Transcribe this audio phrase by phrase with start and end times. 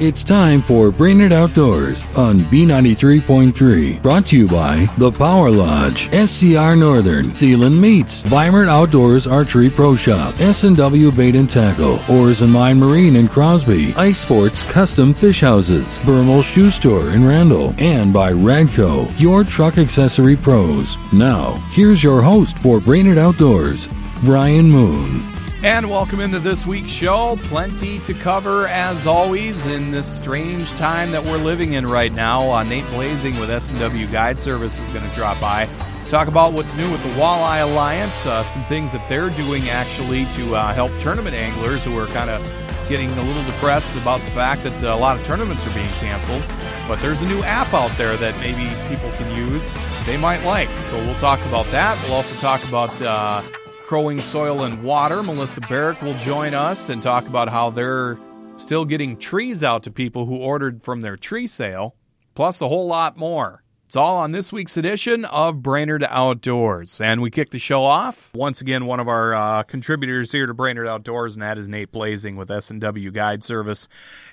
[0.00, 4.00] It's time for Brainerd Outdoors on B93.3.
[4.00, 9.96] Brought to you by The Power Lodge, SCR Northern, Thielen Meats, Weimert Outdoors Archery Pro
[9.96, 15.42] Shop, S&W Bait and Tackle, Oars and Mine Marine in Crosby, Ice Sports Custom Fish
[15.42, 20.96] Houses, Bermel Shoe Store in Randall, and by Radco, your truck accessory pros.
[21.12, 23.86] Now, here's your host for Brainerd Outdoors,
[24.22, 25.39] Brian Moon.
[25.62, 27.36] And welcome into this week's show.
[27.42, 32.50] Plenty to cover as always in this strange time that we're living in right now.
[32.50, 35.66] Uh, Nate Blazing with S&W Guide Service is going to drop by.
[36.08, 40.24] Talk about what's new with the Walleye Alliance, uh, some things that they're doing actually
[40.36, 42.42] to uh, help tournament anglers who are kind of
[42.88, 46.42] getting a little depressed about the fact that a lot of tournaments are being canceled.
[46.88, 49.74] But there's a new app out there that maybe people can use
[50.06, 50.70] they might like.
[50.80, 52.02] So we'll talk about that.
[52.02, 53.42] We'll also talk about uh,
[53.90, 55.20] Crow Wing Soil and Water.
[55.20, 58.16] Melissa Barrick will join us and talk about how they're
[58.56, 61.96] still getting trees out to people who ordered from their tree sale,
[62.36, 63.64] plus a whole lot more.
[63.86, 67.00] It's all on this week's edition of Brainerd Outdoors.
[67.00, 68.32] And we kick the show off.
[68.32, 71.90] Once again, one of our uh, contributors here to Brainerd Outdoors, and that is Nate
[71.90, 73.88] Blazing with S&W Guide Service.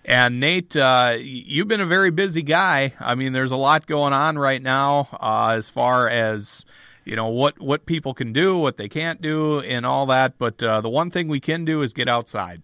[0.05, 2.93] And Nate, uh, you've been a very busy guy.
[2.99, 6.63] I mean, there's a lot going on right now uh, as far as
[7.07, 10.37] you know what what people can do, what they can't do, and all that.
[10.37, 12.61] But uh, the one thing we can do is get outside.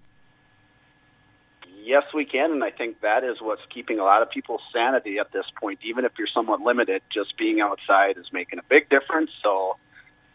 [1.85, 5.17] Yes, we can, and I think that is what's keeping a lot of people's sanity
[5.17, 5.80] at this point.
[5.83, 9.31] Even if you're somewhat limited, just being outside is making a big difference.
[9.41, 9.77] So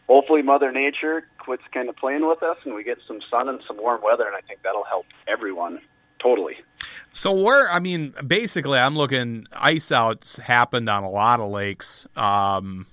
[0.06, 3.60] hopefully Mother Nature quits kind of playing with us and we get some sun and
[3.66, 5.80] some warm weather, and I think that'll help everyone
[6.18, 6.56] totally.
[7.12, 9.46] So where I mean, basically, I'm looking.
[9.52, 12.06] Ice outs happened on a lot of lakes.
[12.16, 12.86] Um,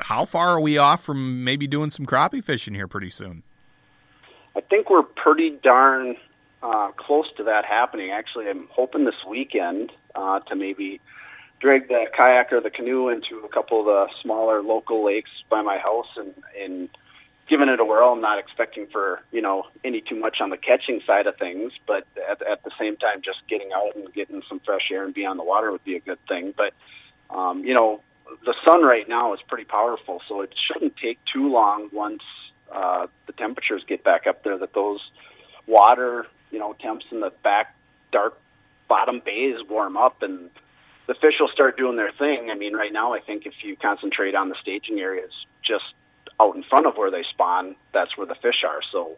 [0.00, 3.42] how far are we off from maybe doing some crappie fishing here pretty soon?
[4.56, 6.16] I think we're pretty darn
[6.62, 8.10] uh, close to that happening.
[8.10, 11.00] Actually, I'm hoping this weekend uh, to maybe
[11.60, 15.62] drag the kayak or the canoe into a couple of the smaller local lakes by
[15.62, 16.88] my house and and
[17.48, 18.12] giving it a whirl.
[18.12, 21.72] I'm not expecting for you know any too much on the catching side of things,
[21.86, 25.14] but at, at the same time, just getting out and getting some fresh air and
[25.14, 26.54] be on the water would be a good thing.
[26.56, 26.74] But
[27.34, 28.00] um, you know,
[28.44, 32.22] the sun right now is pretty powerful, so it shouldn't take too long once
[32.72, 35.00] uh, the temperatures get back up there that those
[35.66, 37.74] water, you know, temps in the back
[38.12, 38.38] dark
[38.88, 40.50] bottom bays warm up and
[41.06, 42.50] the fish will start doing their thing.
[42.50, 45.32] I mean, right now, I think if you concentrate on the staging areas
[45.66, 45.84] just
[46.40, 48.80] out in front of where they spawn, that's where the fish are.
[48.92, 49.16] So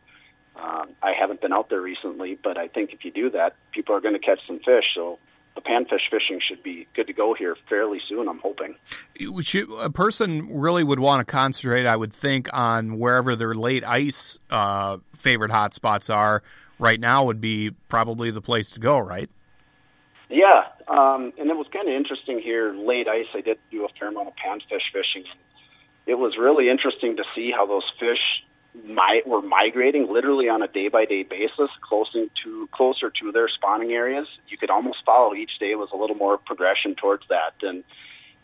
[0.57, 3.95] um, I haven't been out there recently, but I think if you do that, people
[3.95, 4.85] are going to catch some fish.
[4.95, 5.19] So
[5.55, 8.29] the panfish fishing should be good to go here fairly soon.
[8.29, 8.77] I'm hoping.
[9.79, 14.39] a person really would want to concentrate, I would think, on wherever their late ice
[14.51, 16.43] uh, favorite hotspots are.
[16.79, 19.29] Right now would be probably the place to go, right?
[20.31, 22.73] Yeah, um, and it was kind of interesting here.
[22.73, 25.25] Late ice, I did do a fair amount of panfish fishing.
[26.07, 28.45] It was really interesting to see how those fish
[28.75, 33.49] mi- were migrating literally on a day by day basis, closer to closer to their
[33.49, 34.27] spawning areas.
[34.49, 37.85] You could almost follow each day was a little more progression towards that, and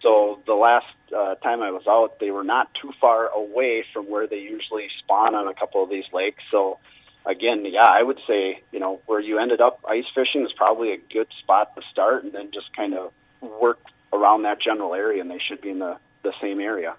[0.03, 0.87] so the last
[1.17, 4.89] uh, time I was out, they were not too far away from where they usually
[4.99, 6.43] spawn on a couple of these lakes.
[6.51, 6.79] So
[7.25, 10.93] again, yeah, I would say you know where you ended up ice fishing is probably
[10.93, 13.79] a good spot to start, and then just kind of work
[14.13, 16.95] around that general area, and they should be in the the same area.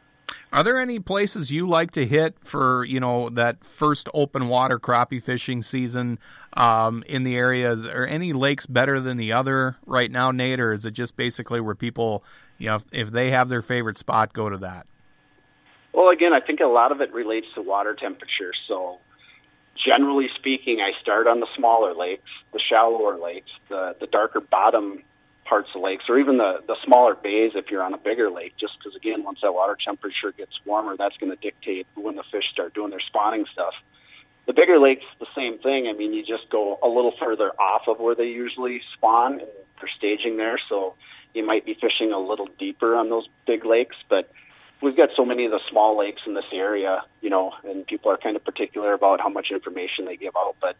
[0.53, 4.79] Are there any places you like to hit for you know that first open water
[4.79, 6.19] crappie fishing season
[6.53, 7.73] um, in the area?
[7.73, 11.59] Are any lakes better than the other right now, Nate, or is it just basically
[11.59, 12.23] where people,
[12.57, 14.87] you know, if, if they have their favorite spot, go to that?
[15.93, 18.53] Well, again, I think a lot of it relates to water temperature.
[18.67, 18.99] So,
[19.85, 25.03] generally speaking, I start on the smaller lakes, the shallower lakes, the the darker bottom
[25.47, 28.53] parts of lakes or even the the smaller bays if you're on a bigger lake
[28.59, 32.23] just because again once that water temperature gets warmer that's going to dictate when the
[32.31, 33.73] fish start doing their spawning stuff.
[34.45, 35.87] The bigger lakes the same thing.
[35.87, 39.49] I mean you just go a little further off of where they usually spawn and
[39.79, 40.95] they're staging there so
[41.33, 44.29] you might be fishing a little deeper on those big lakes but
[44.81, 48.11] we've got so many of the small lakes in this area you know and people
[48.11, 50.75] are kind of particular about how much information they give out but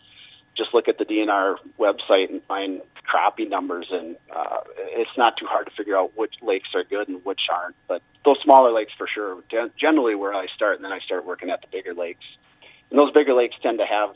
[0.58, 5.46] just look at the DNR website and find crappie numbers, and uh, it's not too
[5.46, 7.76] hard to figure out which lakes are good and which aren't.
[7.88, 9.42] But those smaller lakes, for sure,
[9.80, 12.26] generally where I start, and then I start working at the bigger lakes.
[12.90, 14.16] And those bigger lakes tend to have,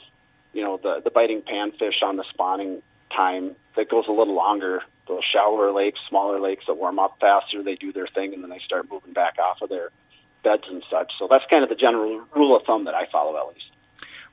[0.54, 2.82] you know, the the biting panfish on the spawning
[3.16, 4.82] time that goes a little longer.
[5.08, 8.50] Those shallower lakes, smaller lakes that warm up faster, they do their thing, and then
[8.50, 9.90] they start moving back off of their
[10.44, 11.12] beds and such.
[11.20, 13.66] So that's kind of the general rule of thumb that I follow, at least.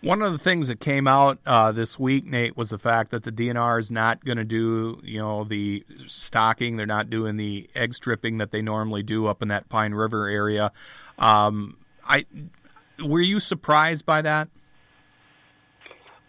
[0.01, 3.25] One of the things that came out uh, this week, Nate, was the fact that
[3.25, 6.77] the DNR is not going to do, you know, the stocking.
[6.77, 10.29] They're not doing the egg stripping that they normally do up in that Pine River
[10.29, 10.71] area.
[11.19, 12.27] Um, I
[13.03, 14.49] were you surprised by that?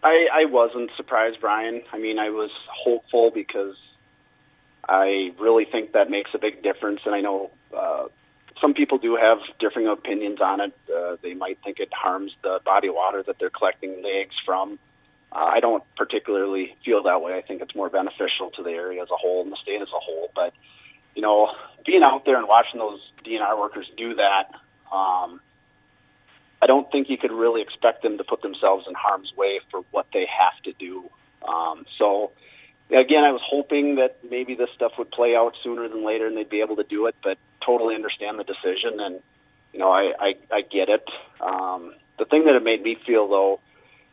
[0.03, 1.81] I, I wasn't surprised, Brian.
[1.91, 3.75] I mean, I was hopeful because
[4.87, 8.05] I really think that makes a big difference, and I know uh,
[8.61, 10.73] some people do have differing opinions on it.
[10.93, 14.79] Uh, they might think it harms the body water that they're collecting the eggs from.
[15.31, 17.37] Uh, I don't particularly feel that way.
[17.37, 19.89] I think it's more beneficial to the area as a whole and the state as
[19.89, 20.29] a whole.
[20.33, 20.53] But
[21.15, 21.51] you know,
[21.85, 24.51] being out there and watching those DNR workers do that,
[24.91, 25.41] um,
[26.61, 29.81] I don't think you could really expect them to put themselves in harm's way for
[29.91, 31.09] what they have to do.
[31.47, 32.31] Um, so
[32.91, 36.35] again, I was hoping that maybe this stuff would play out sooner than later and
[36.35, 39.19] they'd be able to do it, but totally understand the decision and
[39.73, 41.07] you know I I, I get it.
[41.39, 43.59] Um, the thing that it made me feel though,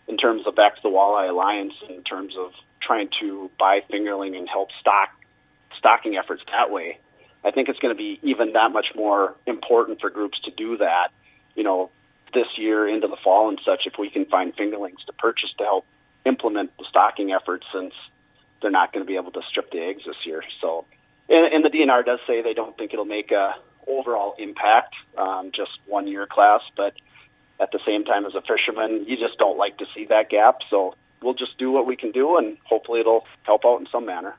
[0.08, 2.52] in terms of back to the Walleye Alliance, in terms of
[2.82, 5.10] trying to buy fingerling and help stock
[5.78, 6.98] stocking efforts that way,
[7.44, 10.76] I think it's going to be even that much more important for groups to do
[10.78, 11.08] that.
[11.54, 11.90] You know,
[12.34, 15.64] this year into the fall and such, if we can find fingerlings to purchase to
[15.64, 15.86] help
[16.26, 17.94] implement the stocking efforts, since
[18.66, 20.42] they're not going to be able to strip the eggs this year.
[20.60, 20.86] So,
[21.28, 23.54] and, and the DNR does say they don't think it'll make a
[23.86, 26.92] overall impact, um, just one year class, but
[27.60, 30.58] at the same time, as a fisherman, you just don't like to see that gap.
[30.68, 34.04] So we'll just do what we can do, and hopefully it'll help out in some
[34.04, 34.34] manner.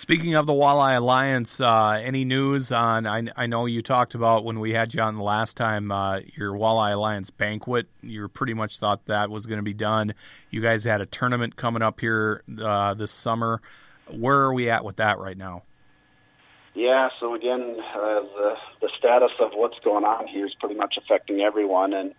[0.00, 3.06] Speaking of the Walleye Alliance, uh, any news on?
[3.06, 6.20] I, I, know you talked about when we had you on the last time uh,
[6.38, 7.86] your Walleye Alliance banquet.
[8.00, 10.14] You pretty much thought that was going to be done.
[10.48, 13.60] You guys had a tournament coming up here uh, this summer.
[14.10, 15.64] Where are we at with that right now?
[16.72, 20.94] Yeah, so again, uh, the the status of what's going on here is pretty much
[20.96, 22.14] affecting everyone, and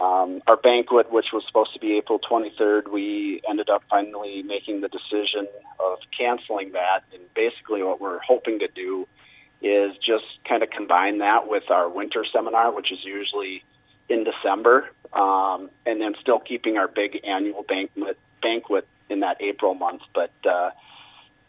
[0.00, 4.80] um, our banquet, which was supposed to be April 23rd, we ended up finally making
[4.80, 5.46] the decision
[5.78, 7.02] of canceling that.
[7.12, 9.06] And basically, what we're hoping to do
[9.60, 13.62] is just kind of combine that with our winter seminar, which is usually
[14.08, 19.74] in December, um, and then still keeping our big annual banquet banquet in that April
[19.74, 20.00] month.
[20.14, 20.70] But uh,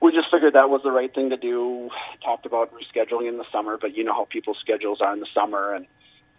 [0.02, 1.90] we just figured that was the right thing to do.
[2.22, 5.28] Talked about rescheduling in the summer, but you know how people's schedules are in the
[5.34, 5.88] summer, and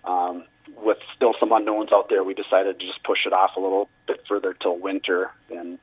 [0.05, 0.45] um,
[0.77, 3.89] with still some unknowns out there, we decided to just push it off a little
[4.07, 5.79] bit further till winter, and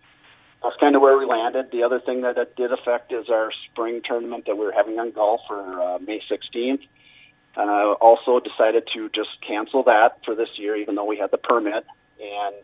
[0.64, 1.72] that's kind of where we landed.
[1.72, 5.00] The other thing that it did affect is our spring tournament that we are having
[5.00, 6.82] on Gull for uh, May 16th.
[7.56, 11.38] Uh, also decided to just cancel that for this year, even though we had the
[11.38, 11.86] permit.
[12.20, 12.56] And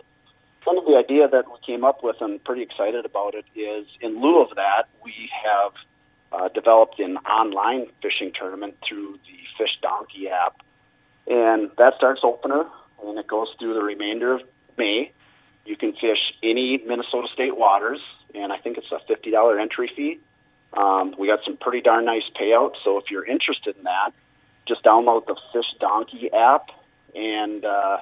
[0.63, 3.87] kind of the idea that we came up with, and pretty excited about it, is
[4.01, 5.71] in lieu of that, we have
[6.31, 10.61] uh, developed an online fishing tournament through the Fish Donkey app
[11.27, 12.65] and that starts opener,
[13.03, 14.41] and it goes through the remainder of
[14.77, 15.11] May.
[15.65, 17.99] You can fish any Minnesota state waters,
[18.33, 20.19] and I think it's a fifty dollar entry fee.
[20.73, 24.11] Um, we got some pretty darn nice payouts, so if you're interested in that,
[24.67, 26.67] just download the Fish Donkey app
[27.15, 27.97] and uh,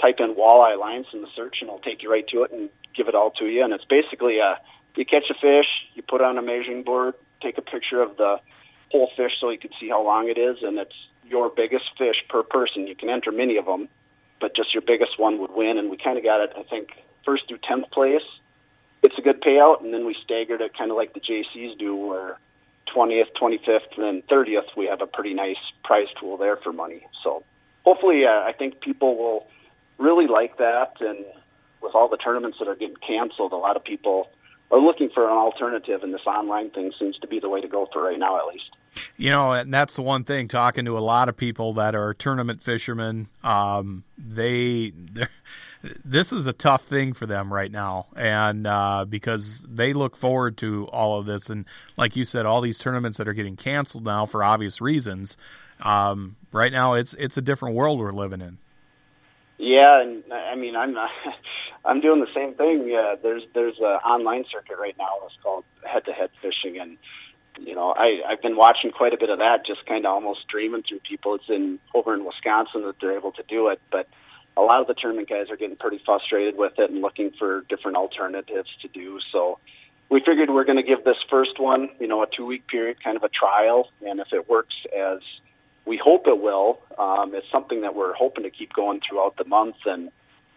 [0.00, 2.70] type in Walleye Alliance in the search, and it'll take you right to it and
[2.96, 3.64] give it all to you.
[3.64, 4.58] And it's basically a
[4.96, 8.16] you catch a fish, you put it on a measuring board, take a picture of
[8.16, 8.40] the
[8.90, 10.94] whole fish so you can see how long it is, and it's
[11.28, 12.86] your biggest fish per person.
[12.86, 13.88] You can enter many of them,
[14.40, 15.78] but just your biggest one would win.
[15.78, 16.90] And we kind of got it, I think,
[17.24, 18.22] first through 10th place.
[19.02, 21.94] It's a good payout, and then we staggered it kind of like the Jaycees do,
[21.94, 22.38] where
[22.94, 27.06] 20th, 25th, and then 30th, we have a pretty nice prize pool there for money.
[27.22, 27.44] So
[27.84, 29.46] hopefully, uh, I think people will
[29.98, 30.94] really like that.
[31.00, 31.24] And
[31.82, 34.30] with all the tournaments that are getting canceled, a lot of people
[34.70, 37.68] are looking for an alternative, and this online thing seems to be the way to
[37.68, 38.70] go for right now, at least.
[39.16, 40.48] You know, and that's the one thing.
[40.48, 44.92] Talking to a lot of people that are tournament fishermen, um, they
[46.04, 50.56] this is a tough thing for them right now, and uh, because they look forward
[50.58, 51.64] to all of this, and
[51.96, 55.36] like you said, all these tournaments that are getting canceled now for obvious reasons.
[55.80, 58.58] Um, right now, it's it's a different world we're living in.
[59.58, 61.08] Yeah, and I mean, I'm uh,
[61.84, 62.88] I'm doing the same thing.
[62.88, 65.24] Yeah, there's there's an online circuit right now.
[65.24, 66.98] It's called head to head fishing, and
[67.58, 70.46] you know, I, I've been watching quite a bit of that, just kind of almost
[70.48, 71.34] dreaming through people.
[71.36, 74.08] It's in over in Wisconsin that they're able to do it, but
[74.56, 77.62] a lot of the tournament guys are getting pretty frustrated with it and looking for
[77.68, 79.18] different alternatives to do.
[79.32, 79.58] So
[80.10, 83.02] we figured we're going to give this first one, you know, a two week period,
[83.02, 85.18] kind of a trial, and if it works as
[85.86, 89.44] we hope it will, um, it's something that we're hoping to keep going throughout the
[89.44, 90.10] month and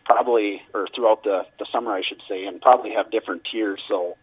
[0.05, 3.79] probably, or throughout the the summer, I should say, and probably have different tiers.
[3.87, 4.17] So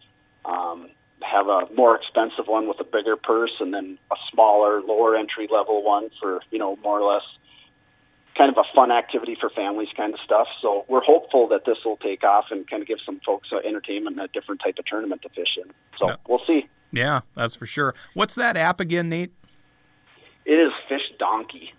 [0.45, 0.91] um,
[1.23, 5.49] have a more expensive one with a bigger purse and then a smaller, lower entry
[5.51, 7.25] level one for, you know, more or less
[8.37, 10.47] kind of a fun activity for families kind of stuff.
[10.61, 13.67] So we're hopeful that this will take off and kind of give some folks uh,
[13.67, 15.71] entertainment and a different type of tournament to fish in.
[15.99, 16.17] So yeah.
[16.29, 16.69] we'll see.
[16.93, 17.95] Yeah, that's for sure.
[18.15, 19.33] What's that app again, Nate?
[20.47, 21.75] It is Fish Donkey.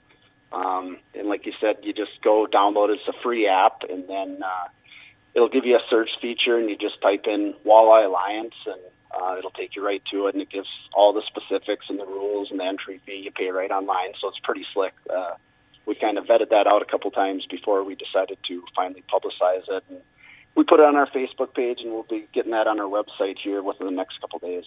[0.52, 3.00] Um, and like you said, you just go download it.
[3.00, 4.68] It's a free app, and then uh,
[5.34, 8.82] it'll give you a search feature, and you just type in Walleye Alliance, and
[9.12, 12.06] uh, it'll take you right to it, and it gives all the specifics and the
[12.06, 14.12] rules and the entry fee you pay right online.
[14.20, 14.94] So it's pretty slick.
[15.10, 15.36] Uh,
[15.86, 19.64] we kind of vetted that out a couple times before we decided to finally publicize
[19.70, 19.84] it.
[19.90, 20.02] And
[20.56, 23.38] we put it on our Facebook page, and we'll be getting that on our website
[23.42, 24.66] here within the next couple days.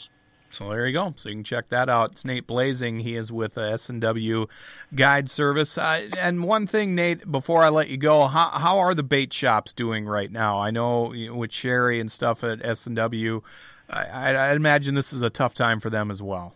[0.51, 1.15] So there you go.
[1.17, 2.13] So you can check that out.
[2.13, 3.01] It's Nate Blazing.
[3.01, 4.47] He is with S&W
[4.95, 5.79] Guide Service.
[5.79, 9.33] Uh, and one thing, Nate, before I let you go, how, how are the bait
[9.33, 10.61] shops doing right now?
[10.61, 13.43] I know with Sherry and stuff at S&W,
[13.89, 16.55] I, I imagine this is a tough time for them as well.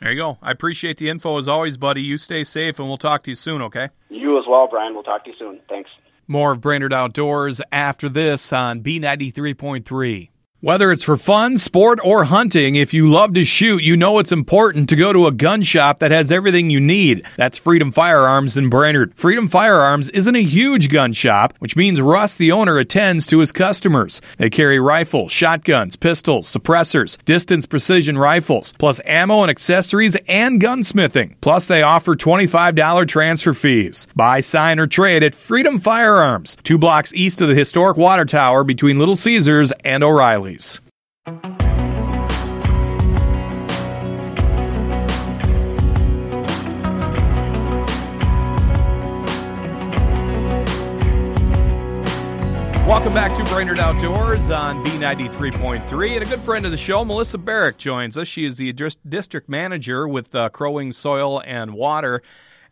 [0.01, 0.39] There you go.
[0.43, 2.03] I appreciate the info as always, buddy.
[2.03, 3.89] You stay safe, and we'll talk to you soon, okay?
[4.11, 4.95] You as well, Brian.
[4.95, 5.61] We'll talk to you soon.
[5.69, 5.91] Thanks.
[6.27, 10.31] More of Brainerd Outdoors after this on B93.3.
[10.65, 14.33] Whether it's for fun, sport, or hunting, if you love to shoot, you know it's
[14.33, 17.27] important to go to a gun shop that has everything you need.
[17.37, 19.15] That's Freedom Firearms in Brainerd.
[19.15, 23.53] Freedom Firearms isn't a huge gun shop, which means Russ, the owner, attends to his
[23.53, 24.23] customers.
[24.39, 31.35] They carry rifles, shotguns, pistols, suppressors, distance precision rifles, plus ammo and accessories and gunsmithing.
[31.43, 34.07] Plus, they offer $25 transfer fees.
[34.17, 38.65] Buy, sign, or trade at Freedom Firearms, two blocks east of the historic water tower
[38.65, 40.54] between Little Caesars and O'Reilly.
[52.87, 56.17] Welcome back to Brainerd Outdoors on B93.3.
[56.17, 58.29] And a good friend of the show, Melissa Barrick, joins us.
[58.29, 62.21] She is the district manager with uh, Crow Wing Soil and Water.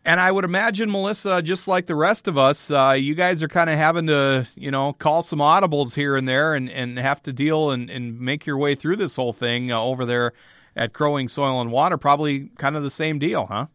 [0.05, 3.47] And I would imagine, Melissa, just like the rest of us, uh, you guys are
[3.47, 7.23] kind of having to, you know, call some audibles here and there and, and have
[7.23, 10.33] to deal and, and make your way through this whole thing uh, over there
[10.75, 11.97] at Crow Wing Soil and Water.
[11.97, 13.67] Probably kind of the same deal, huh?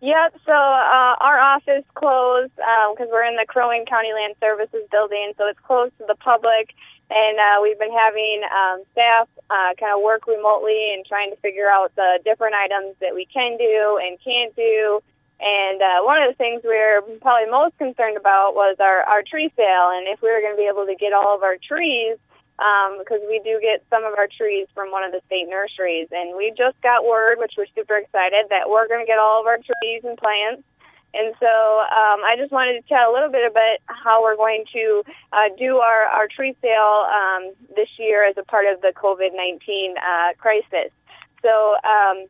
[0.00, 0.34] Yep.
[0.46, 4.86] So uh, our office closed because um, we're in the Crow Wing County Land Services
[4.92, 6.70] building, so it's closed to the public.
[7.10, 11.36] And uh, we've been having um, staff uh, kind of work remotely and trying to
[11.40, 15.00] figure out the different items that we can do and can't do.
[15.40, 19.22] And uh, one of the things we are probably most concerned about was our, our
[19.22, 21.56] tree sale and if we were going to be able to get all of our
[21.56, 22.18] trees
[22.58, 26.08] um, because we do get some of our trees from one of the state nurseries.
[26.10, 29.40] And we just got word, which we're super excited, that we're going to get all
[29.40, 30.66] of our trees and plants.
[31.14, 34.64] And so um, I just wanted to chat a little bit about how we're going
[34.72, 38.92] to uh, do our, our tree sale um, this year as a part of the
[38.94, 40.92] COVID 19 uh, crisis.
[41.40, 42.26] So, um,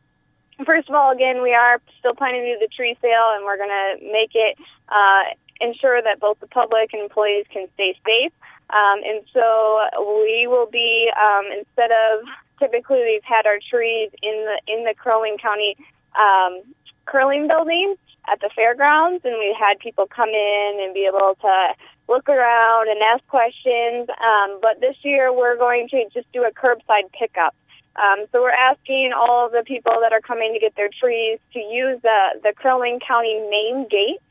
[0.64, 3.56] first of all, again, we are still planning to do the tree sale, and we're
[3.56, 4.56] going to make it
[4.88, 8.32] uh, ensure that both the public and employees can stay safe.
[8.70, 9.80] Um, and so
[10.22, 12.24] we will be um, instead of
[12.58, 15.76] typically we've had our trees in the in the Crow Wing County
[16.18, 16.60] um,
[17.10, 17.96] curling building.
[18.30, 21.74] at the fairgrounds, and we had people come in and be able to
[22.08, 24.08] look around and ask questions.
[24.08, 27.54] Um, but this year, we're going to just do a curbside pickup.
[27.96, 31.58] Um, so we're asking all the people that are coming to get their trees to
[31.58, 34.22] use the the Crow Wing County main gate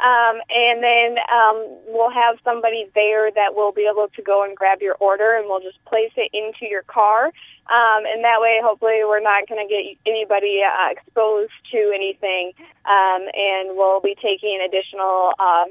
[0.00, 1.56] um, and then um,
[1.88, 5.46] we'll have somebody there that will be able to go and grab your order, and
[5.46, 7.26] we'll just place it into your car.
[7.68, 12.52] Um, and that way, hopefully, we're not going to get anybody uh, exposed to anything.
[12.86, 15.64] Um, and we'll be taking additional uh,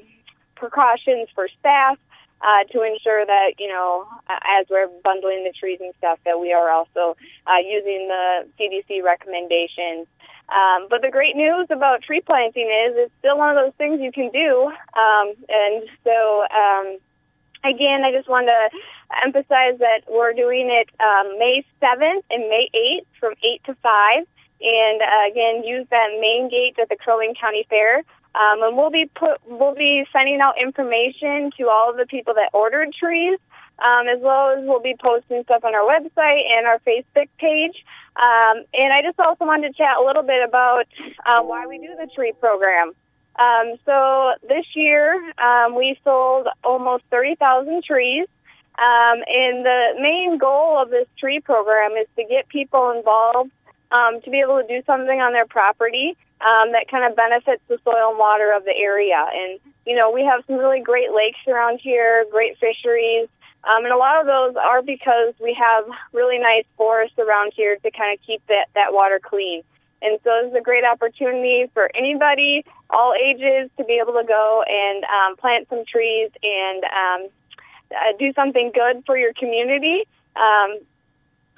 [0.55, 1.97] precautions for staff
[2.41, 6.51] uh, to ensure that you know, as we're bundling the trees and stuff, that we
[6.51, 7.15] are also
[7.47, 10.05] uh, using the CDC recommendations
[10.49, 13.99] um, but the great news about tree planting is it's still one of those things
[14.01, 14.71] you can do.
[14.95, 16.97] Um, and so, um,
[17.63, 18.77] again, I just want to
[19.25, 24.27] emphasize that we're doing it um, May 7th and May 8th from 8 to 5.
[24.59, 28.03] And uh, again, use that main gate at the Crow Wing County Fair.
[28.35, 32.33] Um, and we'll be put, we'll be sending out information to all of the people
[32.35, 33.39] that ordered trees,
[33.79, 37.83] um, as well as we'll be posting stuff on our website and our Facebook page.
[38.15, 40.85] Um, and I just also wanted to chat a little bit about
[41.25, 42.93] uh, why we do the tree program.
[43.37, 48.27] Um, so this year um, we sold almost 30,000 trees.
[48.79, 53.51] Um, and the main goal of this tree program is to get people involved
[54.23, 58.09] to be able to do something on their property that kind of benefits the soil
[58.09, 59.17] and water of the area.
[59.33, 63.29] And, you know, we have some really great lakes around here, great fisheries.
[63.63, 67.75] Um, and a lot of those are because we have really nice forests around here
[67.75, 69.63] to kind of keep that, that water clean.
[70.01, 74.23] And so this is a great opportunity for anybody, all ages, to be able to
[74.27, 77.29] go and um, plant some trees and um,
[77.91, 80.03] uh, do something good for your community.
[80.35, 80.77] Um,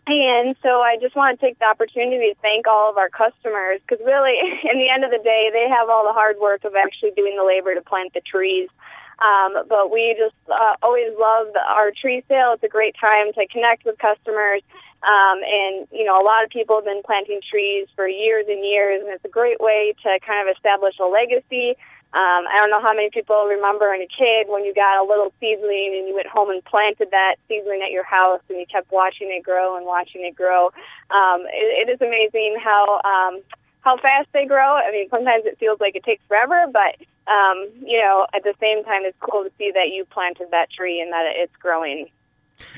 [0.08, 3.82] and so I just want to take the opportunity to thank all of our customers
[3.88, 4.39] because really,
[4.72, 7.36] in the end of the day, they have all the hard work of actually doing
[7.38, 8.70] the labor to plant the trees.
[9.19, 12.53] Um, but we just uh, always love our tree sale.
[12.53, 14.61] It's a great time to connect with customers.
[15.03, 18.63] Um, and, you know, a lot of people have been planting trees for years and
[18.65, 21.75] years, and it's a great way to kind of establish a legacy.
[22.11, 25.05] Um, I don't know how many people remember as a kid when you got a
[25.05, 28.65] little seedling and you went home and planted that seedling at your house and you
[28.65, 30.74] kept watching it grow and watching it grow.
[31.11, 33.41] Um, it, it is amazing how um,
[33.81, 34.74] how fast they grow.
[34.74, 36.98] I mean, sometimes it feels like it takes forever, but
[37.29, 40.72] um, you know, at the same time, it's cool to see that you planted that
[40.72, 42.07] tree and that it's growing.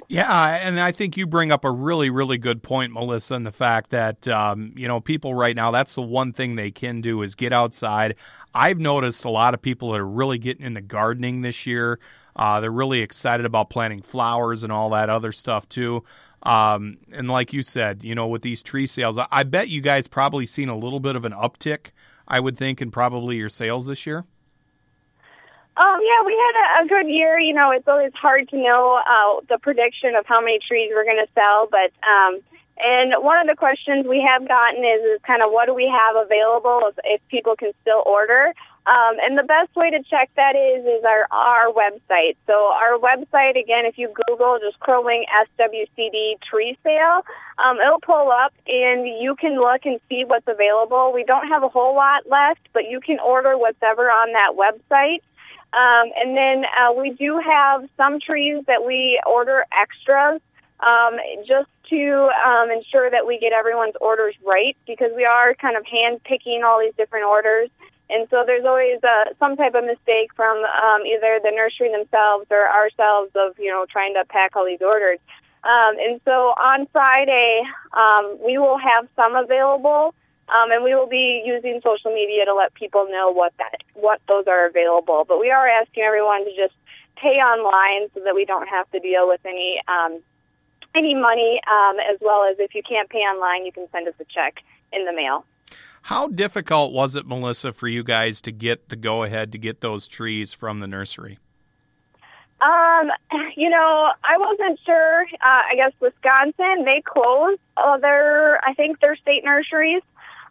[0.08, 3.52] Yeah, and I think you bring up a really, really good point, Melissa, and the
[3.52, 5.72] fact that um, you know people right now.
[5.72, 8.16] That's the one thing they can do is get outside.
[8.54, 12.00] I've noticed a lot of people that are really getting into gardening this year.
[12.36, 16.04] Uh, they're really excited about planting flowers and all that other stuff too.
[16.44, 20.08] Um, and like you said, you know, with these tree sales, I bet you guys
[20.08, 21.92] probably seen a little bit of an uptick.
[22.28, 24.26] I would think in probably your sales this year.
[25.78, 27.40] Um, yeah, we had a, a good year.
[27.40, 31.06] You know, it's always hard to know uh, the prediction of how many trees we're
[31.06, 32.42] going to sell, but um,
[32.78, 35.86] and one of the questions we have gotten is, is kind of what do we
[35.86, 38.54] have available if, if people can still order.
[38.88, 42.36] Um, and the best way to check that is is our our website.
[42.48, 47.22] So our website again, if you Google just Crow Wing SWCD tree sale,
[47.64, 51.12] um, it'll pull up and you can look and see what's available.
[51.14, 55.22] We don't have a whole lot left, but you can order whatever on that website.
[55.74, 60.42] Um, and then uh, we do have some trees that we order extras
[60.82, 65.78] um, just to um, ensure that we get everyone's orders right because we are kind
[65.78, 67.70] of hand picking all these different orders.
[68.10, 72.46] And so there's always uh, some type of mistake from um, either the nursery themselves
[72.52, 75.20] or ourselves of, you know, trying to pack all these orders.
[75.64, 77.62] Um, and so on Friday,
[77.94, 80.14] um, we will have some available.
[80.52, 84.20] Um, and we will be using social media to let people know what that what
[84.28, 85.26] those are available.
[85.28, 86.74] But we are asking everyone to just
[87.16, 90.22] pay online so that we don't have to deal with any um,
[90.96, 94.14] any money, um, as well as if you can't pay online, you can send us
[94.20, 94.58] a check
[94.92, 95.46] in the mail.
[96.04, 99.82] How difficult was it, Melissa, for you guys to get the go ahead to get
[99.82, 101.38] those trees from the nursery?
[102.60, 103.10] Um,
[103.56, 105.24] you know, I wasn't sure.
[105.24, 107.60] Uh, I guess Wisconsin they closed
[108.02, 110.02] their, I think their state nurseries.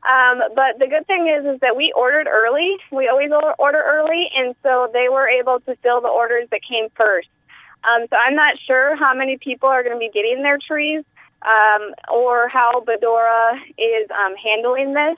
[0.09, 2.77] Um, but the good thing is, is that we ordered early.
[2.91, 6.89] We always order early, and so they were able to fill the orders that came
[6.97, 7.29] first.
[7.85, 11.05] Um, so I'm not sure how many people are going to be getting their trees
[11.43, 15.17] um, or how Badoura is um, handling this.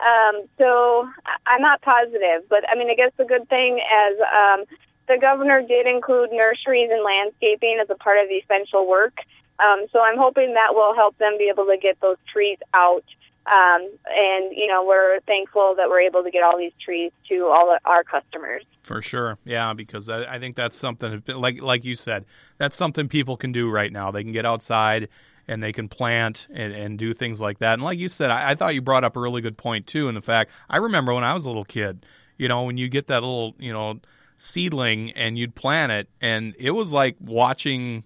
[0.00, 1.08] Um, so
[1.46, 4.64] I'm not positive, but I mean, I guess the good thing is um,
[5.08, 9.18] the governor did include nurseries and landscaping as a part of the essential work.
[9.58, 13.04] Um, so I'm hoping that will help them be able to get those trees out
[13.48, 17.46] Um, and you know, we're thankful that we're able to get all these trees to
[17.46, 18.62] all our customers.
[18.82, 22.26] For sure, yeah, because I, I think that's something like like you said,
[22.58, 24.10] that's something people can do right now.
[24.10, 25.08] They can get outside
[25.48, 27.74] and they can plant and, and do things like that.
[27.74, 30.08] And like you said, I, I thought you brought up a really good point too.
[30.08, 32.04] In the fact, I remember when I was a little kid,
[32.36, 34.00] you know, when you get that little, you know,
[34.36, 38.04] seedling and you'd plant it, and it was like watching,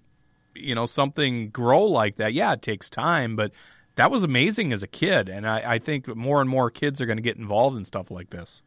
[0.55, 2.33] you know, something grow like that.
[2.33, 3.51] Yeah, it takes time, but
[3.97, 5.29] that was amazing as a kid.
[5.29, 8.11] And I, I think more and more kids are going to get involved in stuff
[8.11, 8.63] like this.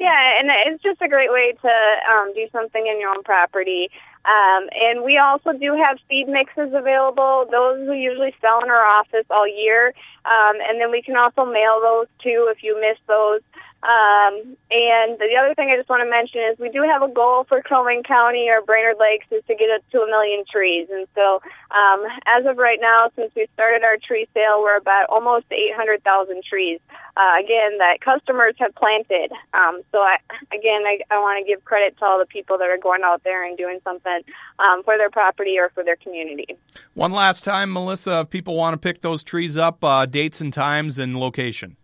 [0.00, 1.68] Yeah, and it's just a great way to
[2.10, 3.90] um, do something in your own property.
[4.24, 7.46] Um, and we also do have seed mixes available.
[7.50, 9.92] Those we usually sell in our office all year.
[10.24, 13.40] Um, and then we can also mail those too if you miss those.
[13.82, 17.08] Um, and the other thing I just want to mention is we do have a
[17.08, 20.88] goal for Wing County or Brainerd Lakes is to get it to a million trees.
[20.92, 21.40] And so,
[21.72, 26.44] um, as of right now, since we started our tree sale, we're about almost 800,000
[26.44, 26.78] trees.
[27.16, 29.32] Uh, again, that customers have planted.
[29.54, 30.18] Um, so, I,
[30.52, 33.24] again, I, I want to give credit to all the people that are going out
[33.24, 34.20] there and doing something
[34.58, 36.54] um, for their property or for their community.
[36.92, 40.52] One last time, Melissa, if people want to pick those trees up, uh, dates and
[40.52, 41.76] times and location.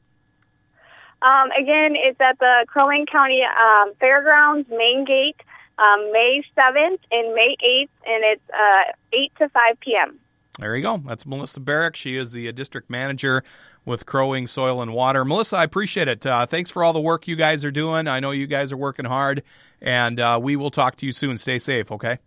[1.26, 5.36] Um, again, it's at the Crow Wing County um, Fairgrounds main gate,
[5.78, 10.20] um, May 7th and May 8th, and it's uh, 8 to 5 p.m.
[10.58, 10.98] There you go.
[10.98, 11.96] That's Melissa Barrick.
[11.96, 13.42] She is the uh, district manager
[13.84, 15.24] with Crow Wing Soil and Water.
[15.24, 16.24] Melissa, I appreciate it.
[16.24, 18.06] Uh, thanks for all the work you guys are doing.
[18.06, 19.42] I know you guys are working hard,
[19.80, 21.38] and uh, we will talk to you soon.
[21.38, 22.18] Stay safe, okay?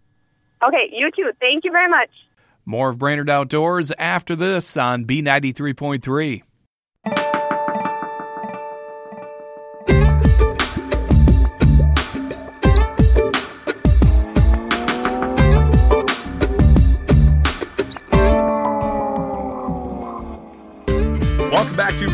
[0.62, 1.32] Okay, you too.
[1.40, 2.10] Thank you very much.
[2.66, 6.44] More of Brainerd Outdoors after this on B93.3.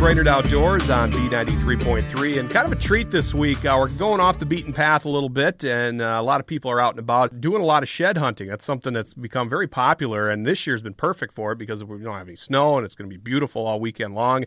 [0.06, 2.39] Brainerd Outdoors on B93.3.
[2.39, 3.65] And kind of a treat this week.
[3.65, 6.46] Uh, we're going off the beaten path a little bit, and uh, a lot of
[6.46, 8.48] people are out and about doing a lot of shed hunting.
[8.48, 11.98] That's something that's become very popular, and this year's been perfect for it because we
[11.98, 14.46] don't have any snow, and it's going to be beautiful all weekend long.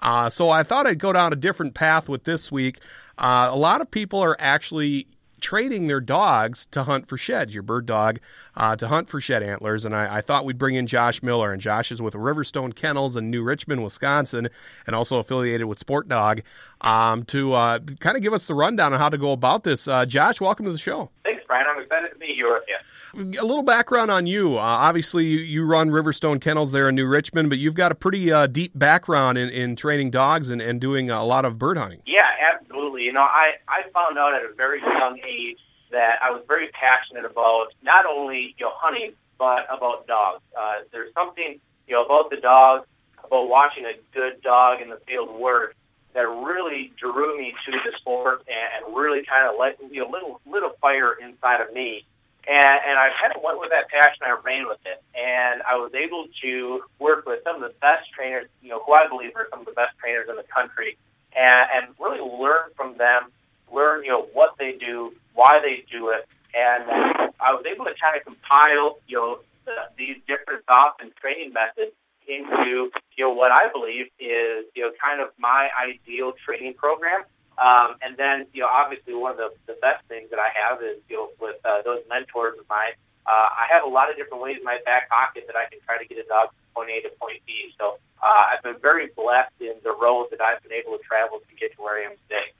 [0.00, 2.80] Uh, so I thought I'd go down a different path with this week.
[3.16, 5.06] Uh, a lot of people are actually
[5.40, 8.18] training their dogs to hunt for sheds, your bird dog,
[8.56, 9.84] uh, to hunt for shed antlers.
[9.84, 11.52] And I, I, thought we'd bring in Josh Miller.
[11.52, 14.48] And Josh is with Riverstone Kennels in New Richmond, Wisconsin,
[14.86, 16.42] and also affiliated with Sport Dog
[16.80, 19.86] um, to uh, kind of give us the rundown on how to go about this.
[19.86, 21.10] Uh, Josh, welcome to the show.
[21.24, 21.66] Thanks, Brian.
[21.68, 22.76] I'm excited to be here with you
[23.16, 24.56] a little background on you.
[24.56, 27.94] Uh, obviously, you, you, run Riverstone Kennels there in New Richmond, but you've got a
[27.94, 31.78] pretty uh, deep background in, in training dogs and, and doing a lot of bird
[31.78, 32.02] hunting.
[32.06, 33.02] Yeah, absolutely.
[33.02, 35.58] You know, I, I found out at a very young age
[35.90, 40.42] that I was very passionate about not only you know hunting but about dogs.
[40.58, 42.86] Uh, there's something you know about the dog,
[43.24, 45.74] about watching a good dog in the field work
[46.14, 50.10] that really drew me to the sport and, and really kind of let you know
[50.10, 52.04] little little fire inside of me
[52.46, 54.22] and, and I kind of went with that passion.
[54.22, 58.06] I ran with it, and I was able to work with some of the best
[58.14, 60.96] trainers, you know, who I believe are some of the best trainers in the country,
[61.34, 63.34] and, and really learn from them,
[63.72, 67.84] learn, you know, what they do, why they do it, and uh, I was able
[67.84, 71.92] to kind of compile, you know, the, these different thoughts and training methods
[72.26, 77.22] into, you know, what I believe is, you know, kind of my ideal training program
[77.58, 80.82] um, and then, you know, obviously one of the, the best things that I have
[80.82, 82.92] is, you know, with uh, those mentors of mine,
[83.26, 85.80] uh, I have a lot of different ways in my back pocket that I can
[85.84, 87.72] try to get a dog from point A to point B.
[87.78, 91.40] So uh, I've been very blessed in the road that I've been able to travel
[91.40, 92.52] to get to where I am today.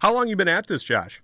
[0.00, 1.22] How long you been at this, Josh?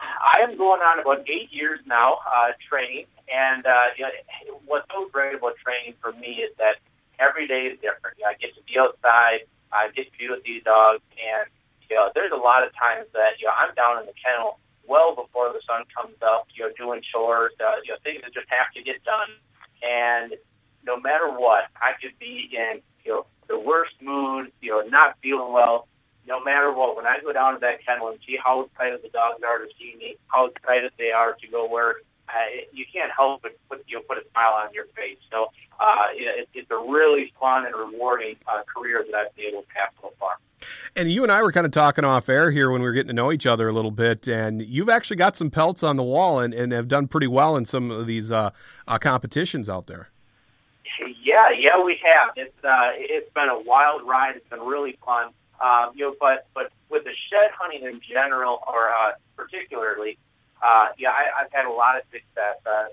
[0.00, 4.86] I am going on about eight years now uh, training, and uh, you know, what's
[4.90, 6.78] so great about training for me is that
[7.18, 8.18] every day is different.
[8.18, 11.48] You know, I get to be outside, I get to be with these dogs, and
[11.94, 15.14] know, there's a lot of times that, you know, I'm down in the kennel well
[15.14, 18.48] before the sun comes up, you know, doing chores, uh, you know, things that just
[18.48, 19.30] have to get done.
[19.82, 20.34] And
[20.84, 25.16] no matter what, I could be in, you know, the worst mood, you know, not
[25.22, 25.88] feeling well.
[26.26, 29.08] No matter what, when I go down to that kennel and see how excited the
[29.08, 32.32] dogs are to see me, how excited they are to go work, uh,
[32.72, 35.18] you can't help but put you know, put a smile on your face.
[35.30, 35.48] So
[35.80, 39.68] uh, it, it's a really fun and rewarding uh, career that I've been able to
[39.74, 40.36] have so far.
[40.94, 43.08] And you and I were kind of talking off air here when we were getting
[43.08, 46.02] to know each other a little bit, and you've actually got some pelts on the
[46.02, 48.50] wall and, and have done pretty well in some of these uh,
[48.86, 50.10] uh, competitions out there.
[51.24, 52.34] Yeah, yeah, we have.
[52.36, 54.36] It's uh, it's been a wild ride.
[54.36, 55.30] It's been really fun.
[55.62, 60.18] Um, you know, but but with the shed hunting in general, or uh, particularly,
[60.62, 62.62] uh, yeah, I, I've had a lot of success.
[62.64, 62.88] Uh,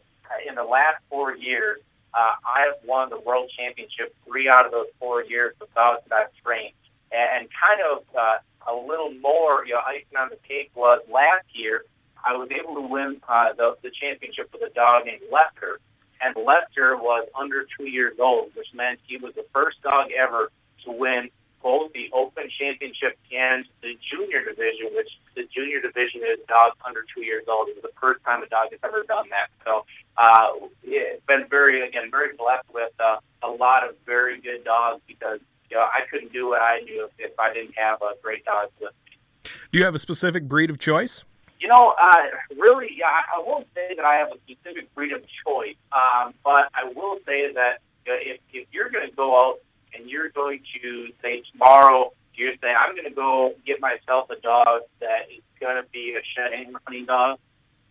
[0.48, 1.80] in the last four years,
[2.14, 6.02] uh, I have won the world championship three out of those four years with dogs
[6.10, 6.74] that I've trained.
[7.12, 11.02] And, and kind of uh, a little more, you know, icing on the cake was
[11.12, 11.86] last year,
[12.26, 15.80] I was able to win uh, the, the championship with a dog named Lester.
[16.22, 20.52] And Lester was under two years old, which meant he was the first dog ever
[20.86, 21.30] to win
[21.62, 27.06] both the Open Championship and the Junior Division, which the Junior Division is dogs under
[27.14, 27.70] two years old.
[27.70, 29.50] It was the first time a dog has ever done that.
[29.66, 29.86] So
[30.18, 35.02] uh, it's been very, again, very blessed with uh, a lot of very good dogs
[35.08, 38.20] because you know I couldn't do what I do if, if I didn't have a
[38.22, 39.52] great dog with me.
[39.72, 41.24] Do you have a specific breed of choice?
[41.60, 45.22] You know, uh, really, yeah, I won't say that I have a specific breed of
[45.46, 49.36] choice, um, but I will say that you know, if, if you're going to go
[49.36, 49.60] out
[49.94, 54.40] and you're going to say tomorrow, you're saying, I'm going to go get myself a
[54.40, 57.38] dog that is going to be a shed and hunting dog,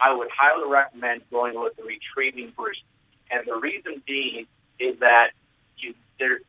[0.00, 2.82] I would highly recommend going with the retrieving breed.
[3.30, 4.46] And the reason being
[4.78, 5.30] is that
[5.76, 6.42] you, there's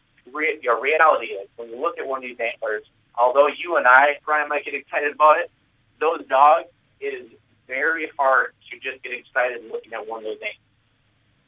[0.62, 2.84] your reality is when you look at one of these antlers,
[3.18, 5.52] although you and I, Brian, might get excited about it,
[6.00, 7.28] those dogs, it is
[7.68, 10.56] very hard to just get excited looking at one of those antlers.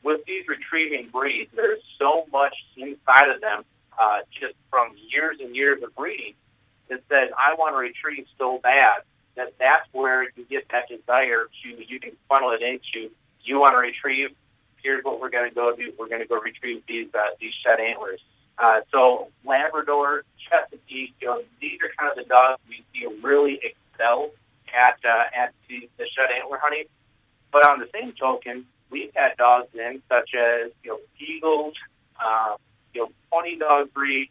[0.04, 3.64] With these retrieving breeds, there's so much inside of them
[4.00, 6.34] uh, just from years and years of breeding
[6.90, 9.04] that says, I want to retrieve so bad
[9.36, 13.10] that that's where you get that desire to, you can funnel it into,
[13.44, 14.30] you want to retrieve,
[14.84, 15.94] here's what we're going to go do.
[15.98, 18.20] We're going to go retrieve these, uh, these shed antlers.
[18.58, 23.60] Uh, so Labrador, Chesapeake, you know, these are kind of the dogs we see really
[23.64, 24.32] excel
[24.74, 26.86] at, uh, at the, the shed antler hunting.
[27.52, 31.74] But on the same token, we've had dogs in such as, you know, Eagles,
[32.24, 32.56] uh,
[33.32, 34.30] you know, pony dog breed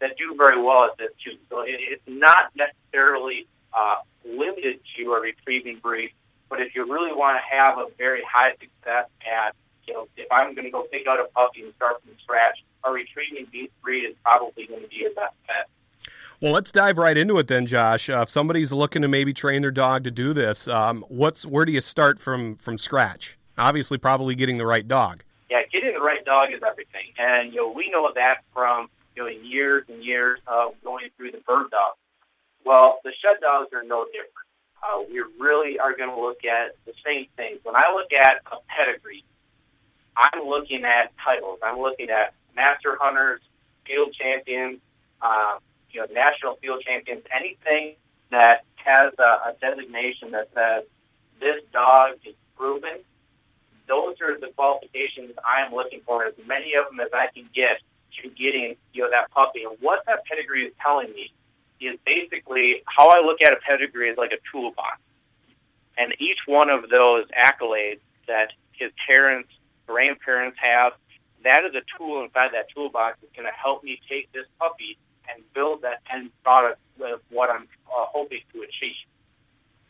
[0.00, 1.38] that do very well at this too.
[1.48, 6.10] So it, it's not necessarily uh, limited to a retrieving breed,
[6.48, 9.54] but if you really want to have a very high success at,
[9.86, 12.62] you know, if I'm going to go pick out a puppy and start from scratch,
[12.84, 13.46] a retrieving
[13.82, 15.68] breed is probably going to be your best bet.
[16.40, 18.10] Well, let's dive right into it then, Josh.
[18.10, 21.64] Uh, if somebody's looking to maybe train their dog to do this, um, what's where
[21.64, 23.38] do you start from from scratch?
[23.56, 25.22] Obviously, probably getting the right dog
[26.02, 27.14] right dog is everything.
[27.18, 31.32] And, you know, we know that from, you know, years and years of going through
[31.32, 31.98] the bird dogs.
[32.64, 34.48] Well, the shed dogs are no different.
[34.82, 37.60] Uh, we really are going to look at the same things.
[37.62, 39.24] When I look at a pedigree,
[40.16, 41.58] I'm looking at titles.
[41.62, 43.40] I'm looking at master hunters,
[43.86, 44.80] field champions,
[45.22, 45.58] uh,
[45.90, 47.94] you know, national field champions, anything
[48.30, 50.84] that has a, a designation that says
[51.38, 53.00] this dog is proven
[53.88, 57.48] those are the qualifications I am looking for, as many of them as I can
[57.54, 57.80] get
[58.22, 59.64] to getting you know that puppy.
[59.64, 61.32] And what that pedigree is telling me
[61.80, 65.00] is basically how I look at a pedigree is like a toolbox,
[65.98, 69.48] and each one of those accolades that his parents,
[69.86, 70.92] grandparents have,
[71.44, 74.96] that is a tool inside that toolbox that's going to help me take this puppy
[75.28, 79.06] and build that end product of what I'm uh, hoping to achieve.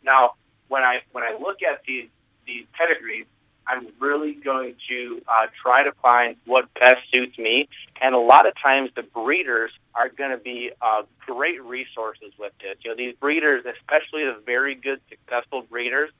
[0.05, 0.33] Now,
[0.68, 2.09] when I when I look at these
[2.46, 3.26] these pedigrees,
[3.66, 5.46] I'm really going to uh,
[5.83, 7.68] try to find what best suits me.
[8.01, 12.53] And a lot of times the breeders are going to be uh, great resources with
[12.61, 12.77] this.
[12.85, 16.11] You know, these breeders, especially the very good, successful breeders,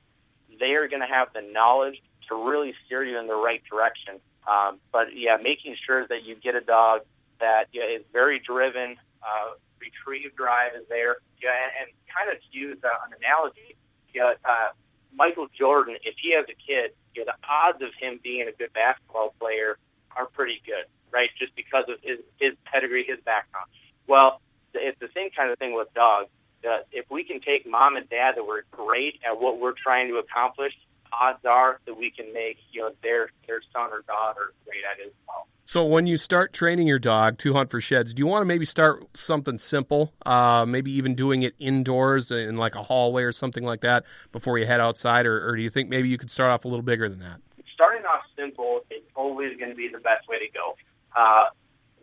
[0.59, 4.19] they are going to have the knowledge to really steer you in the right direction.
[4.47, 7.01] Um, but yeah, making sure that you get a dog
[7.39, 12.31] that you know, is very driven, uh, retrieve drive is there, yeah, and, and kind
[12.31, 13.75] of to use uh, an analogy,
[14.13, 14.71] yeah, uh,
[15.15, 18.51] Michael Jordan, if he has a kid, you know, the odds of him being a
[18.51, 19.77] good basketball player
[20.15, 21.29] are pretty good, right?
[21.37, 23.67] Just because of his his pedigree, his background.
[24.07, 24.41] Well,
[24.73, 26.29] it's the same kind of thing with dogs.
[26.63, 30.07] Uh, if we can take mom and dad that were great at what we're trying
[30.07, 30.73] to accomplish,
[31.11, 34.99] odds are that we can make you know their their son or daughter great at
[34.99, 35.47] it as well.
[35.65, 38.45] So when you start training your dog to hunt for sheds, do you want to
[38.45, 43.31] maybe start something simple, uh, maybe even doing it indoors in like a hallway or
[43.31, 46.29] something like that before you head outside, or, or do you think maybe you could
[46.29, 47.39] start off a little bigger than that?
[47.73, 50.75] Starting off simple is always going to be the best way to go.
[51.15, 51.45] Uh,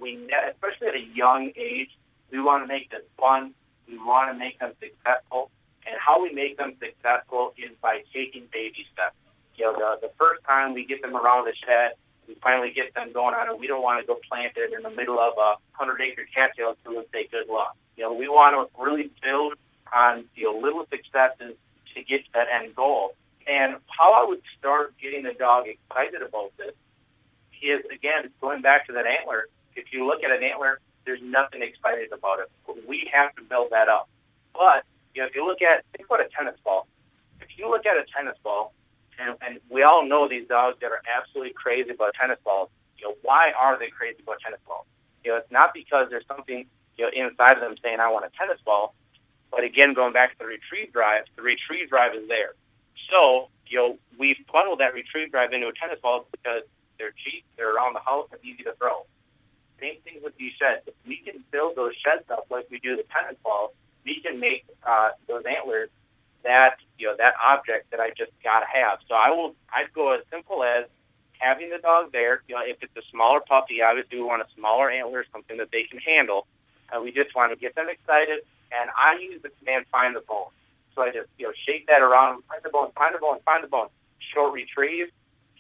[0.01, 0.19] we,
[0.51, 1.91] especially at a young age,
[2.33, 3.53] we want to make this fun.
[3.87, 5.51] We want to make them successful,
[5.87, 9.17] and how we make them successful is by taking baby steps.
[9.57, 11.93] You know, the, the first time we get them around the shed
[12.31, 13.59] we finally get them going on it.
[13.59, 16.77] We don't want to go plant it in the middle of a hundred acre cattail
[16.87, 17.77] and say good luck.
[17.97, 19.55] You know, we want to really build
[19.93, 21.59] on you know little successes
[21.95, 23.15] to get to that end goal.
[23.49, 26.75] And how I would start getting the dog excited about this
[27.63, 29.51] is again going back to that antler.
[29.75, 32.49] If you look at an antler, there's nothing excited about it.
[32.87, 34.09] We have to build that up.
[34.55, 36.87] But you know, if you look at think about a tennis ball.
[37.41, 38.73] If you look at a tennis ball,
[39.21, 42.71] and, and we all know these dogs that are absolutely crazy about tennis balls.
[42.99, 44.87] you know, why are they crazy about tennis balls?
[45.25, 48.25] You know, it's not because there's something you know inside of them saying I want
[48.25, 48.95] a tennis ball,
[49.51, 52.55] but again, going back to the retrieve drive, the retrieve drive is there.
[53.11, 56.63] So you know, we funnel that retrieve drive into a tennis ball because
[56.99, 59.07] they're cheap, they're around the house, and easy to throw.
[59.81, 60.83] Same thing with these sheds.
[60.87, 63.73] If we can build those sheds up like we do the tennis balls,
[64.05, 65.89] we can make uh, those antlers
[66.45, 68.99] that you know that object that I just gotta have.
[69.09, 70.87] So I will I'd go as simple as
[71.39, 72.43] having the dog there.
[72.49, 75.71] You know, if it's a smaller puppy, obviously we want a smaller antler, something that
[75.73, 76.47] they can handle.
[76.93, 78.41] And we just want to get them excited.
[78.71, 80.53] And I use the command find the bone.
[80.95, 83.65] So I just you know shake that around, find the bone, find the bone, find
[83.65, 83.89] the bone.
[84.35, 85.09] Short retrieve,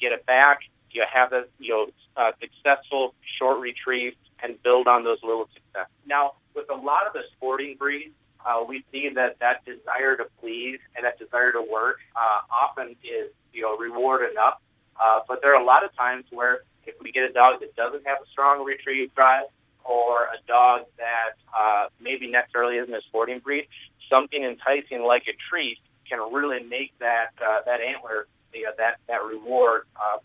[0.01, 0.61] get it back.
[0.91, 5.93] You have a you know uh, successful short retrieve and build on those little successes.
[6.07, 8.15] Now, with a lot of the sporting breeds,
[8.47, 12.97] uh, we see that that desire to please and that desire to work uh, often
[13.05, 14.61] is, you know, reward enough.
[15.01, 17.75] Uh, but there are a lot of times where if we get a dog that
[17.77, 19.45] doesn't have a strong retrieve drive
[19.85, 23.67] or a dog that uh, maybe necessarily isn't a sporting breed,
[24.09, 28.99] something enticing like a treat can really make that uh, that antler, you know, that
[29.09, 30.19] that reward uh,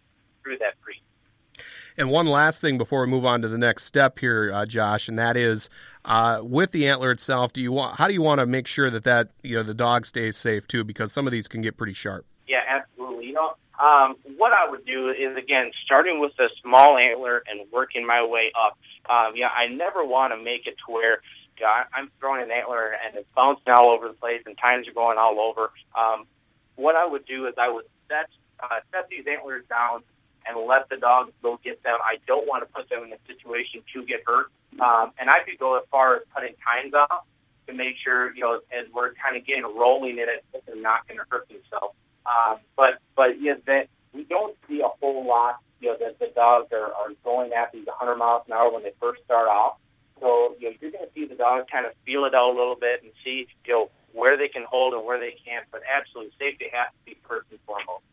[0.44, 1.02] through that breed.
[1.98, 5.08] And one last thing before we move on to the next step here, uh, Josh,
[5.08, 5.70] and that is
[6.06, 7.54] uh, with the antler itself.
[7.54, 7.98] Do you want?
[7.98, 10.68] How do you want to make sure that that you know the dog stays safe
[10.68, 10.84] too?
[10.84, 12.26] Because some of these can get pretty sharp.
[12.48, 13.28] Yeah, absolutely.
[13.28, 17.62] You know, um, what I would do is again starting with a small antler and
[17.72, 18.78] working my way up.
[19.10, 21.20] Um, yeah, I never want to make it to where
[21.64, 25.18] I'm throwing an antler and it's bouncing all over the place and tines are going
[25.18, 25.72] all over.
[25.98, 26.26] Um,
[26.76, 28.28] what I would do is I would set
[28.60, 30.04] uh, set these antlers down
[30.48, 31.98] and let the dogs go get them.
[32.04, 34.48] I don't want to put them in a situation to get hurt.
[34.80, 37.26] Um, and I could go as far as cutting tines off
[37.68, 41.08] to make sure, you know, as we're kind of getting rolling in it, they're not
[41.08, 41.96] going to hurt themselves.
[42.26, 46.32] Um, but, but, yeah, that we don't see a whole lot, you know, that the
[46.36, 49.78] dogs are, are going at these 100 miles an hour when they first start off.
[50.20, 52.56] So, you know, you're going to see the dogs kind of feel it out a
[52.58, 55.66] little bit and see, you know, where they can hold and where they can't.
[55.72, 58.04] But absolutely, safety has to be first and foremost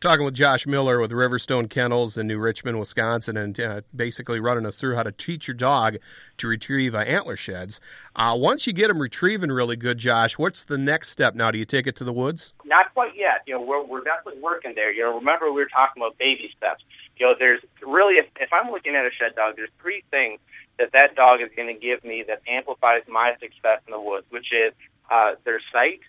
[0.00, 4.66] talking with Josh Miller with Riverstone Kennels in New Richmond, Wisconsin, and uh, basically running
[4.66, 5.96] us through how to teach your dog
[6.38, 7.80] to retrieve uh, antler sheds.
[8.14, 11.50] Uh, once you get them retrieving really good, Josh, what's the next step now?
[11.50, 12.52] Do you take it to the woods?
[12.64, 13.42] Not quite yet.
[13.46, 14.92] You know, we're, we're definitely working there.
[14.92, 16.84] You know, remember we were talking about baby steps.
[17.16, 20.40] You know, there's really, if, if I'm looking at a shed dog, there's three things
[20.78, 24.26] that that dog is going to give me that amplifies my success in the woods,
[24.28, 24.74] which is
[25.10, 26.00] uh, their sight,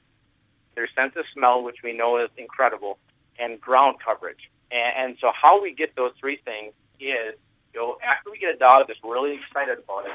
[0.76, 2.97] their sense of smell, which we know is incredible,
[3.39, 4.50] and ground coverage.
[4.71, 7.36] And, and so how we get those three things is,
[7.73, 10.12] you know, after we get a dog that's really excited about it,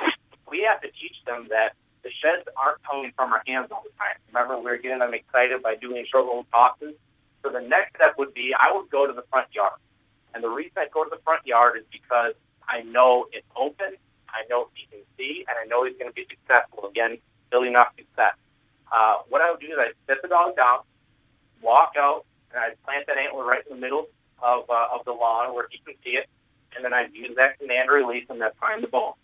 [0.49, 3.95] we have to teach them that the sheds aren't coming from our hands all the
[3.97, 4.19] time.
[4.35, 6.95] Remember, we are getting them excited by doing short little tosses.
[7.43, 9.79] So the next step would be I would go to the front yard.
[10.35, 12.35] And the reason I go to the front yard is because
[12.69, 16.15] I know it's open, I know he can see, and I know he's going to
[16.15, 16.89] be successful.
[16.89, 17.19] Again,
[17.51, 18.35] building off success.
[18.91, 20.81] Uh, what I would do is I set the dog down,
[21.61, 24.07] walk out, and I'd plant that antler right in the middle
[24.43, 26.29] of uh, of the lawn where he can see it,
[26.77, 29.19] and then I'd use that command release and that prime the ball.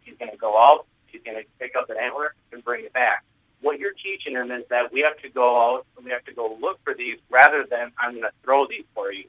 [0.00, 2.92] He's going to go out, he's going to pick up that antler and bring it
[2.92, 3.24] back.
[3.60, 6.32] What you're teaching him is that we have to go out and we have to
[6.32, 9.24] go look for these rather than I'm going to throw these for you.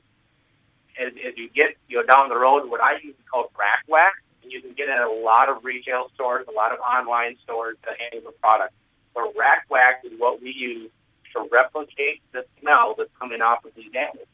[0.99, 3.83] As, as you get you know down the road, what I use is called rack
[3.87, 6.79] wax, and you can get it at a lot of retail stores, a lot of
[6.79, 8.73] online stores that handle the product.
[9.13, 10.91] So rack wax is what we use
[11.33, 14.27] to replicate the smell that's coming off of these animals.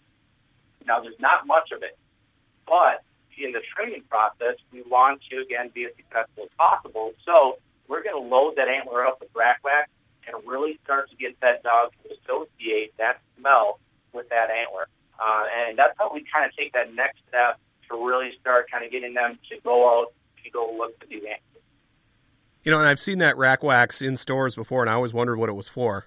[0.86, 1.98] Now, there's not much of it,
[2.66, 3.04] but
[3.38, 7.14] in the training process, we want to again be as successful as possible.
[7.26, 7.58] So
[7.88, 9.90] we're going to load that antler up with rack wax
[10.28, 13.80] and really start to get that dog to associate that smell
[14.14, 14.88] with that antler.
[15.20, 18.84] Uh, and that's how we kind of take that next step to really start kind
[18.86, 21.47] of getting them to go out to go look for these antlers.
[22.68, 25.38] You know, and I've seen that rack wax in stores before, and I always wondered
[25.38, 26.06] what it was for.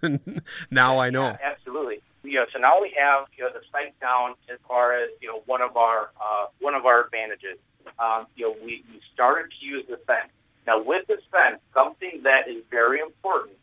[0.70, 1.24] now I know.
[1.24, 2.00] Yeah, absolutely.
[2.24, 5.42] Know, so now we have you know the sight down as far as you know
[5.44, 7.58] one of our uh, one of our advantages.
[7.98, 10.32] Um, you know, we, we started to use the fence.
[10.66, 13.58] Now, with the fence, something that is very important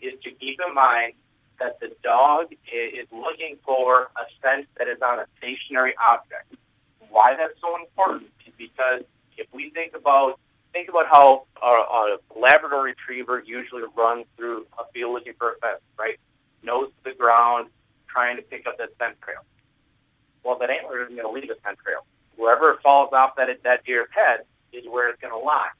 [0.00, 1.12] is to keep in mind
[1.60, 6.54] that the dog is looking for a scent that is on a stationary object.
[7.10, 9.04] Why that's so important is because
[9.36, 10.38] if we think about
[10.72, 15.58] think about how a, a Labrador Retriever usually runs through a field looking for a
[15.58, 16.18] fence, right?
[16.62, 17.68] Nose to the ground,
[18.08, 19.44] trying to pick up that scent trail.
[20.44, 22.04] Well, that antler isn't going to leave a scent trail.
[22.36, 25.70] Wherever it falls off that that deer's head is where it's going to lie.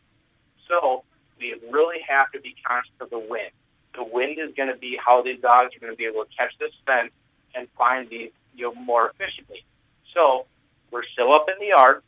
[0.68, 1.04] So
[1.38, 3.50] we really have to be conscious of the wind.
[3.94, 6.30] The wind is going to be how these dogs are going to be able to
[6.36, 7.12] catch this scent
[7.54, 9.64] and find these you know more efficiently.
[10.14, 10.46] So
[10.90, 12.02] we're still up in the yard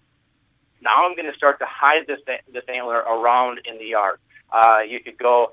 [0.84, 2.20] Now I'm going to start to hide this
[2.52, 4.18] this antler around in the yard.
[4.52, 5.52] Uh, you could go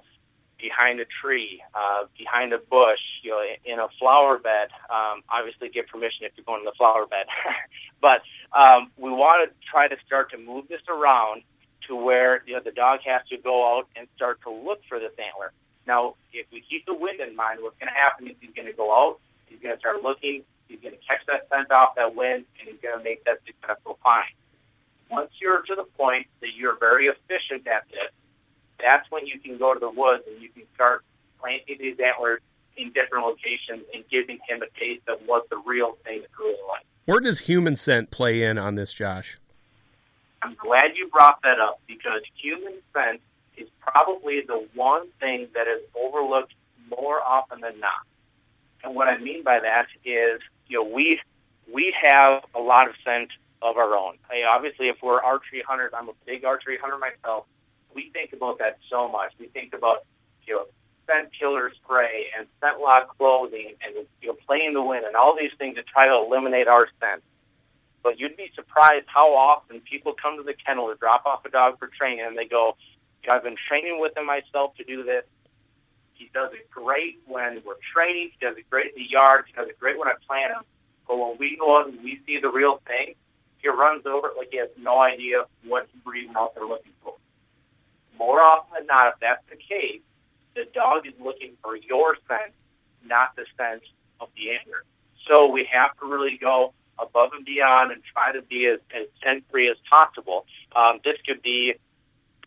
[0.60, 4.70] behind a tree, uh, behind a bush, you know, in a flower bed.
[4.92, 7.26] Um, obviously, get permission if you're going to the flower bed.
[8.02, 8.22] but
[8.52, 11.44] um, we want to try to start to move this around
[11.88, 15.00] to where you know the dog has to go out and start to look for
[15.00, 15.52] this antler.
[15.88, 18.68] Now, if we keep the wind in mind, what's going to happen is he's going
[18.68, 19.18] to go out,
[19.48, 22.70] he's going to start looking, he's going to catch that scent off that wind, and
[22.70, 24.30] he's going to make that successful find.
[25.12, 28.12] Once you're to the point that you're very efficient at this,
[28.80, 31.04] that's when you can go to the woods and you can start
[31.40, 32.42] planting these antlers
[32.78, 36.56] in different locations and giving him a taste of what the real thing is really
[36.70, 36.86] like.
[37.06, 39.38] Where does human scent play in on this, Josh?
[40.42, 43.22] I'm glad you brought that up because human scent
[43.58, 46.54] is probably the one thing that is overlooked
[46.90, 48.06] more often than not.
[48.84, 51.20] And what I mean by that is, you know, we
[51.72, 53.30] we have a lot of scent
[53.62, 54.18] of our own.
[54.30, 57.46] I obviously, if we're archery hunters, I'm a big archery hunter myself
[57.94, 59.34] we think about that so much.
[59.40, 60.06] We think about
[60.46, 60.66] you know
[61.08, 65.36] scent killer spray and scent lock clothing and you know playing the wind and all
[65.38, 67.24] these things to try to eliminate our scent.
[68.04, 71.50] But you'd be surprised how often people come to the kennel to drop off a
[71.50, 72.76] dog for training and they go,
[73.30, 75.24] I've been training with him myself to do this.
[76.14, 78.32] He does it great when we're training.
[78.34, 79.46] He does it great in the yard.
[79.48, 80.64] He does it great when I plant him.
[81.08, 83.14] But when we go out and we see the real thing,
[83.62, 87.14] he runs over it like he has no idea what breed out there looking for
[88.22, 90.02] more often than not, if that's the case,
[90.54, 92.54] the dog is looking for your scent,
[93.04, 93.82] not the scent
[94.20, 94.86] of the antler.
[95.28, 99.42] So we have to really go above and beyond and try to be as, as
[99.50, 100.46] free as possible.
[100.76, 101.74] Um, this could be,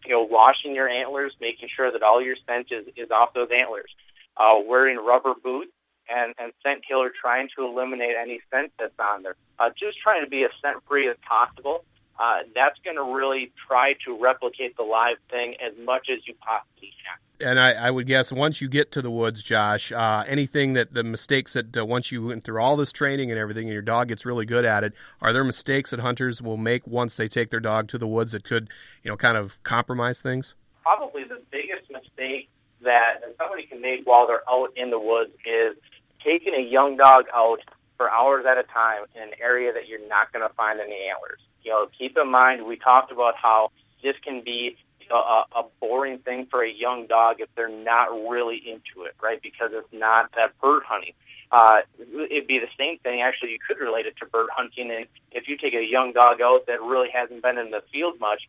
[0.07, 3.49] you know, washing your antlers, making sure that all your scent is, is off those
[3.51, 3.91] antlers,
[4.37, 5.73] uh, wearing rubber boots,
[6.09, 9.37] and, and scent killer trying to eliminate any scent that's on there.
[9.59, 11.85] Uh, just trying to be as scent free as possible
[12.19, 16.35] uh, that's going to really try to replicate the live thing as much as you
[16.35, 17.49] possibly can.
[17.49, 20.95] And I, I would guess once you get to the woods, Josh, uh, anything that
[20.95, 23.83] the mistakes that uh, once you went through all this training and everything, and your
[23.83, 27.27] dog gets really good at it, are there mistakes that hunters will make once they
[27.27, 28.69] take their dog to the woods that could,
[29.03, 30.55] you know, kind of compromise things?
[30.83, 32.49] Probably the biggest mistake
[32.83, 35.77] that somebody can make while they're out in the woods is
[36.25, 37.61] taking a young dog out
[37.97, 41.09] for hours at a time in an area that you're not going to find any
[41.11, 43.71] antlers you know, keep in mind we talked about how
[44.03, 44.77] this can be
[45.11, 49.41] a, a boring thing for a young dog if they're not really into it, right?
[49.43, 51.13] Because it's not that bird hunting.
[51.51, 53.21] Uh, it'd be the same thing.
[53.23, 54.91] Actually, you could relate it to bird hunting.
[54.91, 58.19] And if you take a young dog out that really hasn't been in the field
[58.19, 58.43] much,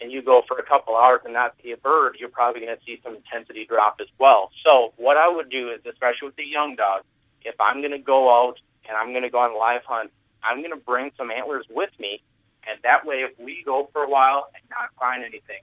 [0.00, 2.76] and you go for a couple hours and not see a bird, you're probably going
[2.76, 4.50] to see some intensity drop as well.
[4.66, 7.02] So what I would do is, especially with the young dog,
[7.44, 10.10] if I'm going to go out and I'm going to go on a live hunt,
[10.42, 12.22] I'm going to bring some antlers with me
[12.68, 15.62] and that way, if we go for a while and not find anything,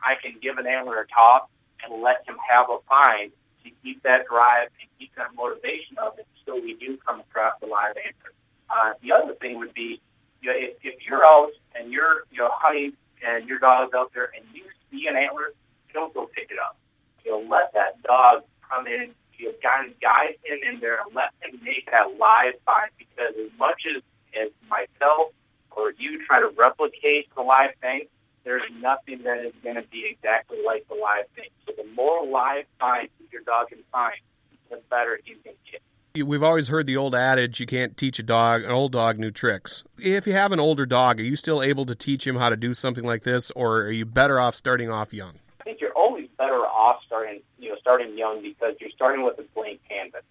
[0.00, 1.48] I can give an antler a toss
[1.82, 3.32] and let him have a find
[3.64, 7.66] to keep that drive and keep that motivation up until we do come across a
[7.66, 8.32] live antler.
[8.70, 10.00] Uh, the other thing would be,
[10.42, 12.92] if, if you're out and you're, you know, hunting
[13.26, 15.52] and your dog's out there and you see an antler,
[15.92, 16.76] don't go pick it up.
[17.24, 21.14] You know, let that dog come in, you know, guide, guide him in there and
[21.14, 24.02] let him make that live find because as much as,
[24.38, 25.32] as myself
[25.74, 28.06] or you try to replicate the live thing,
[28.44, 31.50] there's nothing that is going to be exactly like the live thing.
[31.66, 34.16] So the more live finds your dog can find,
[34.70, 35.82] the better you can get.
[36.22, 39.30] We've always heard the old adage you can't teach a dog, an old dog, new
[39.30, 39.84] tricks.
[39.98, 42.56] If you have an older dog, are you still able to teach him how to
[42.56, 45.34] do something like this, or are you better off starting off young?
[45.60, 49.38] I think you're always better off starting, you know, starting young because you're starting with
[49.38, 50.22] a blank canvas.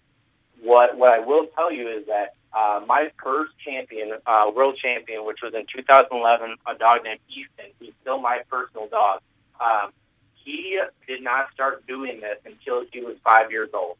[0.60, 5.24] What what I will tell you is that uh, my first champion, uh, world champion,
[5.24, 7.70] which was in 2011, a dog named Easton.
[7.78, 9.20] He's still my personal dog.
[9.60, 9.92] Um,
[10.34, 13.96] he did not start doing this until he was five years old.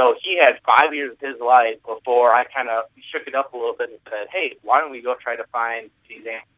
[0.00, 3.52] So he had five years of his life before I kind of shook it up
[3.52, 6.48] a little bit and said, "Hey, why don't we go try to find these animals?"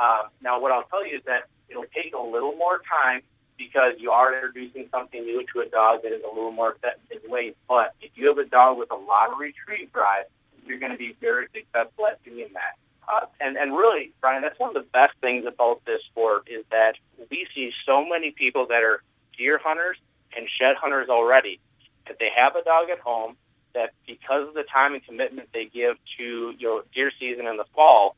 [0.00, 3.20] Um, now, what I'll tell you is that it'll take a little more time
[3.58, 6.98] because you are introducing something new to a dog that is a little more set
[7.10, 7.54] in his ways.
[7.68, 10.24] But if you have a dog with a lot of retrieve drive,
[10.64, 12.76] you're going to be very successful at doing that.
[13.06, 16.64] Uh, and, and really, Brian, that's one of the best things about this sport is
[16.70, 16.94] that
[17.30, 19.02] we see so many people that are
[19.36, 19.98] deer hunters
[20.34, 21.60] and shed hunters already
[22.08, 23.36] that they have a dog at home
[23.74, 27.56] that because of the time and commitment they give to you know deer season in
[27.56, 28.16] the fall,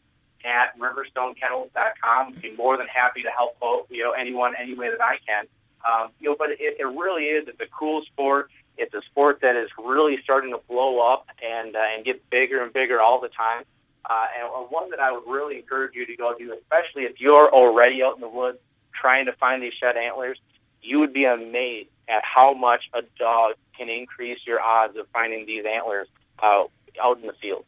[0.44, 2.34] at riverstonekennels.com.
[2.40, 5.46] Be more than happy to help out, you know anyone any way that I can.
[5.84, 7.48] Um, you know, but it, it really is.
[7.48, 8.50] It's a cool sport.
[8.76, 12.62] It's a sport that is really starting to blow up and uh, and get bigger
[12.62, 13.64] and bigger all the time.
[14.08, 17.50] Uh, and one that I would really encourage you to go do, especially if you're
[17.50, 18.58] already out in the woods
[18.92, 20.38] trying to find these shed antlers,
[20.82, 25.46] you would be amazed at how much a dog can increase your odds of finding
[25.46, 26.06] these antlers
[26.42, 26.64] uh,
[27.02, 27.64] out in the field.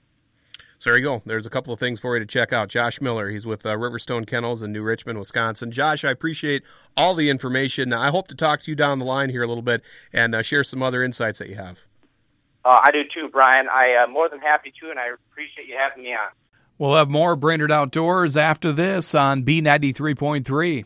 [0.79, 1.23] So there you go.
[1.25, 2.69] There's a couple of things for you to check out.
[2.69, 5.71] Josh Miller, he's with uh, Riverstone Kennels in New Richmond, Wisconsin.
[5.71, 6.63] Josh, I appreciate
[6.97, 7.93] all the information.
[7.93, 10.43] I hope to talk to you down the line here a little bit and uh,
[10.43, 11.81] share some other insights that you have.
[12.65, 13.69] Uh, I do too, Brian.
[13.69, 16.31] I am uh, more than happy to, and I appreciate you having me on.
[16.79, 20.85] We'll have more Brainerd Outdoors after this on B93.3.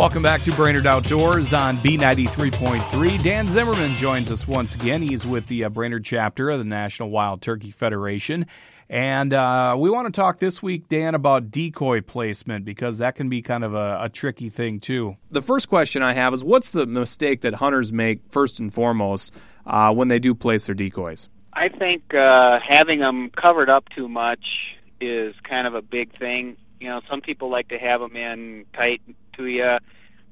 [0.00, 3.22] Welcome back to Brainerd Outdoors on B93.3.
[3.22, 5.02] Dan Zimmerman joins us once again.
[5.02, 8.46] He's with the uh, Brainerd chapter of the National Wild Turkey Federation.
[8.88, 13.28] And uh, we want to talk this week, Dan, about decoy placement because that can
[13.28, 15.18] be kind of a, a, tricky thing, too.
[15.30, 19.34] The first question I have is what's the mistake that hunters make, first and foremost,
[19.66, 21.28] uh, when they do place their decoys?
[21.52, 26.56] I think uh, having them covered up too much is kind of a big thing.
[26.80, 29.02] You know, some people like to have them in tight
[29.44, 29.78] to you.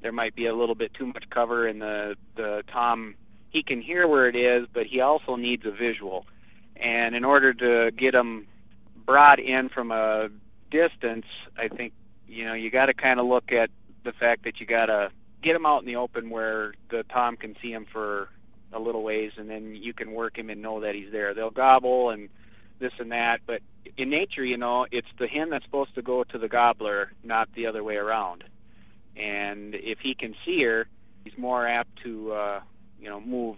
[0.01, 3.15] There might be a little bit too much cover, and the the tom
[3.49, 6.25] he can hear where it is, but he also needs a visual.
[6.75, 8.47] And in order to get him
[9.05, 10.29] brought in from a
[10.71, 11.25] distance,
[11.57, 11.93] I think
[12.27, 13.69] you know you got to kind of look at
[14.03, 17.35] the fact that you got to get him out in the open where the tom
[17.35, 18.29] can see him for
[18.71, 21.33] a little ways, and then you can work him and know that he's there.
[21.33, 22.29] They'll gobble and
[22.79, 23.61] this and that, but
[23.97, 27.49] in nature, you know, it's the hen that's supposed to go to the gobbler, not
[27.53, 28.45] the other way around
[29.19, 30.87] and if he can see her,
[31.23, 32.61] he's more apt to uh,
[32.99, 33.57] you know move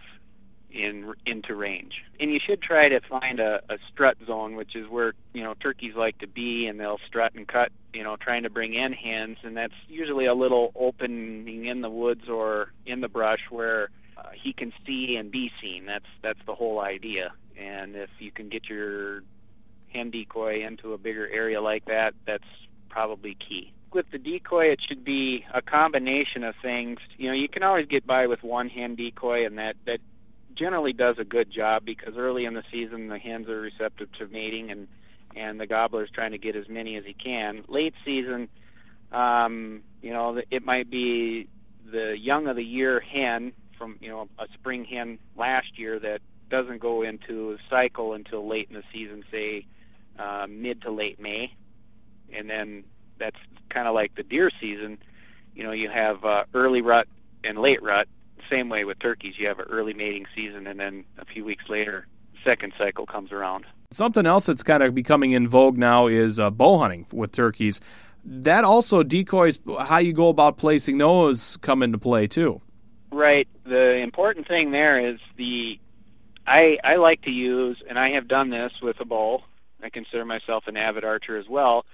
[0.72, 2.03] in into range.
[2.20, 5.53] And you should try to find a, a strut zone, which is where you know
[5.53, 8.93] turkeys like to be, and they'll strut and cut, you know, trying to bring in
[8.93, 13.89] hens, and that's usually a little opening in the woods or in the brush where
[14.18, 15.86] uh, he can see and be seen.
[15.86, 17.34] That's that's the whole idea.
[17.57, 19.22] And if you can get your
[19.89, 22.47] hen decoy into a bigger area like that, that's
[22.89, 26.99] probably key with the decoy, it should be a combination of things.
[27.17, 29.99] You know, you can always get by with one hen decoy, and that that
[30.55, 34.27] generally does a good job because early in the season the hens are receptive to
[34.27, 34.87] mating, and
[35.35, 37.63] and the gobbler's trying to get as many as he can.
[37.67, 38.49] Late season,
[39.11, 41.47] um, you know, it might be
[41.91, 46.19] the young of the year hen from you know a spring hen last year that
[46.49, 49.65] doesn't go into a cycle until late in the season, say
[50.19, 51.53] uh, mid to late May,
[52.33, 52.83] and then
[53.19, 53.37] that's
[53.72, 54.97] kind of like the deer season.
[55.55, 57.07] You know, you have uh, early rut
[57.43, 58.07] and late rut.
[58.49, 61.65] Same way with turkeys, you have an early mating season, and then a few weeks
[61.69, 62.07] later,
[62.43, 63.65] second cycle comes around.
[63.91, 67.80] Something else that's kind of becoming in vogue now is uh, bow hunting with turkeys.
[68.24, 72.61] That also decoys how you go about placing those come into play too.
[73.11, 73.47] Right.
[73.63, 75.80] The important thing there is the
[76.45, 79.43] I I like to use, and I have done this with a bow.
[79.84, 81.86] I consider myself an avid archer as well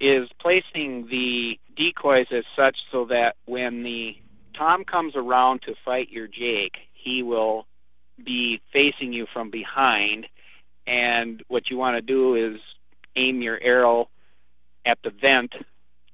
[0.00, 4.16] is placing the decoys as such so that when the
[4.54, 7.66] tom comes around to fight your jake, he will
[8.24, 10.26] be facing you from behind.
[10.86, 12.60] And what you want to do is
[13.16, 14.08] aim your arrow
[14.84, 15.54] at the vent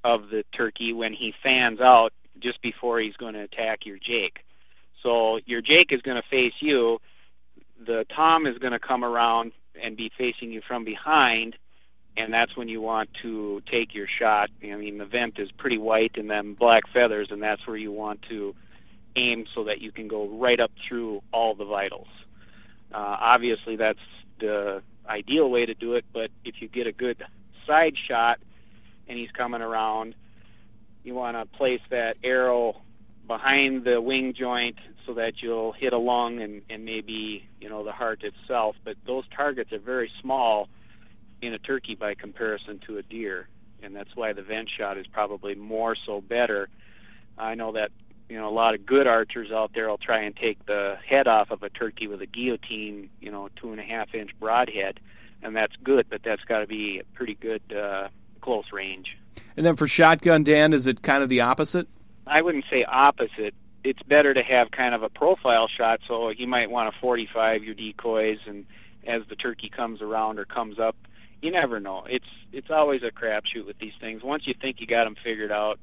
[0.02, 4.44] of the turkey when he fans out just before he's going to attack your jake.
[5.02, 7.00] So your jake is going to face you.
[7.86, 11.56] The tom is going to come around and be facing you from behind
[12.16, 14.50] and that's when you want to take your shot.
[14.62, 17.92] I mean, the vent is pretty white and then black feathers, and that's where you
[17.92, 18.54] want to
[19.16, 22.08] aim so that you can go right up through all the vitals.
[22.92, 23.98] Uh, obviously, that's
[24.38, 27.22] the ideal way to do it, but if you get a good
[27.66, 28.38] side shot
[29.08, 30.14] and he's coming around,
[31.02, 32.80] you want to place that arrow
[33.26, 37.84] behind the wing joint so that you'll hit a lung and, and maybe you know
[37.84, 38.76] the heart itself.
[38.84, 40.68] But those targets are very small
[41.46, 43.48] in a turkey by comparison to a deer,
[43.82, 46.68] and that's why the vent shot is probably more so better.
[47.36, 47.90] I know that
[48.28, 51.26] you know, a lot of good archers out there will try and take the head
[51.28, 54.98] off of a turkey with a guillotine, you know, two and a half inch broadhead,
[55.42, 58.08] and that's good, but that's got to be a pretty good uh,
[58.40, 59.16] close range.
[59.56, 61.86] And then for shotgun, Dan, is it kind of the opposite?
[62.26, 63.54] I wouldn't say opposite.
[63.82, 67.62] It's better to have kind of a profile shot, so you might want to 45
[67.62, 68.64] your decoys, and
[69.06, 70.96] as the turkey comes around or comes up,
[71.44, 72.04] you never know.
[72.08, 74.22] It's it's always a crapshoot with these things.
[74.22, 75.78] Once you think you got them figured out,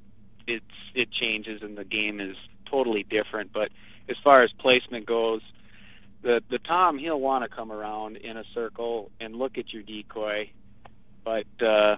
[0.47, 2.35] it's it changes and the game is
[2.65, 3.53] totally different.
[3.53, 3.69] But
[4.09, 5.41] as far as placement goes,
[6.23, 9.83] the the tom he'll want to come around in a circle and look at your
[9.83, 10.49] decoy,
[11.23, 11.97] but uh,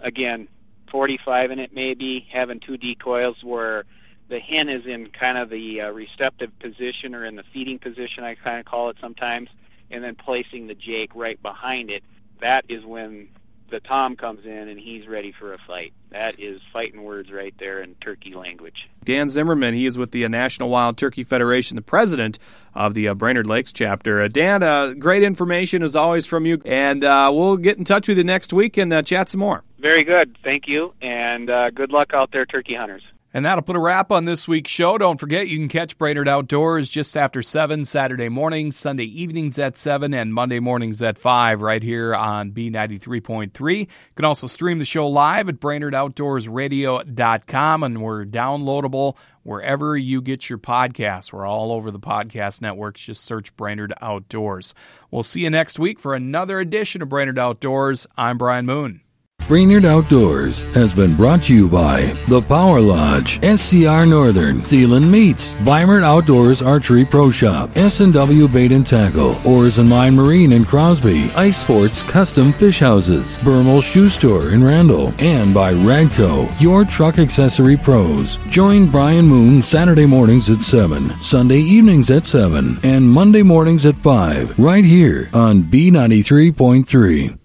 [0.00, 0.46] again,
[0.92, 3.84] 45 in it maybe having two decoys where
[4.28, 8.22] the hen is in kind of the uh, receptive position or in the feeding position
[8.22, 9.48] I kind of call it sometimes,
[9.90, 12.04] and then placing the jake right behind it.
[12.40, 13.28] That is when
[13.70, 15.92] the Tom comes in and he's ready for a fight.
[16.10, 18.88] That is fighting words right there in turkey language.
[19.04, 22.38] Dan Zimmerman, he is with the uh, National Wild Turkey Federation, the president
[22.74, 24.22] of the uh, Brainerd Lakes chapter.
[24.22, 28.08] Uh, Dan, uh, great information as always from you, and uh, we'll get in touch
[28.08, 29.64] with you next week and uh, chat some more.
[29.78, 30.36] Very good.
[30.42, 33.02] Thank you, and good luck out there, turkey hunters.
[33.34, 34.96] And that'll put a wrap on this week's show.
[34.96, 39.76] Don't forget, you can catch Brainerd Outdoors just after 7 Saturday mornings, Sunday evenings at
[39.76, 43.80] 7, and Monday mornings at 5 right here on B93.3.
[43.80, 50.48] You can also stream the show live at BrainerdOutdoorsRadio.com, and we're downloadable wherever you get
[50.48, 51.30] your podcasts.
[51.30, 53.02] We're all over the podcast networks.
[53.02, 54.74] Just search Brainerd Outdoors.
[55.10, 58.06] We'll see you next week for another edition of Brainerd Outdoors.
[58.16, 59.02] I'm Brian Moon.
[59.48, 65.54] Brainerd Outdoors has been brought to you by The Power Lodge, SCR Northern, Thielen Meats,
[65.62, 71.30] Weimert Outdoors Archery Pro Shop, S&W Bait and Tackle, Oars and Mine Marine in Crosby,
[71.30, 77.18] Ice Sports Custom Fish Houses, Bermel Shoe Store in Randall, and by Radco, your truck
[77.18, 78.36] accessory pros.
[78.50, 83.96] Join Brian Moon Saturday mornings at 7, Sunday evenings at 7, and Monday mornings at
[84.02, 87.37] 5, right here on B93.3.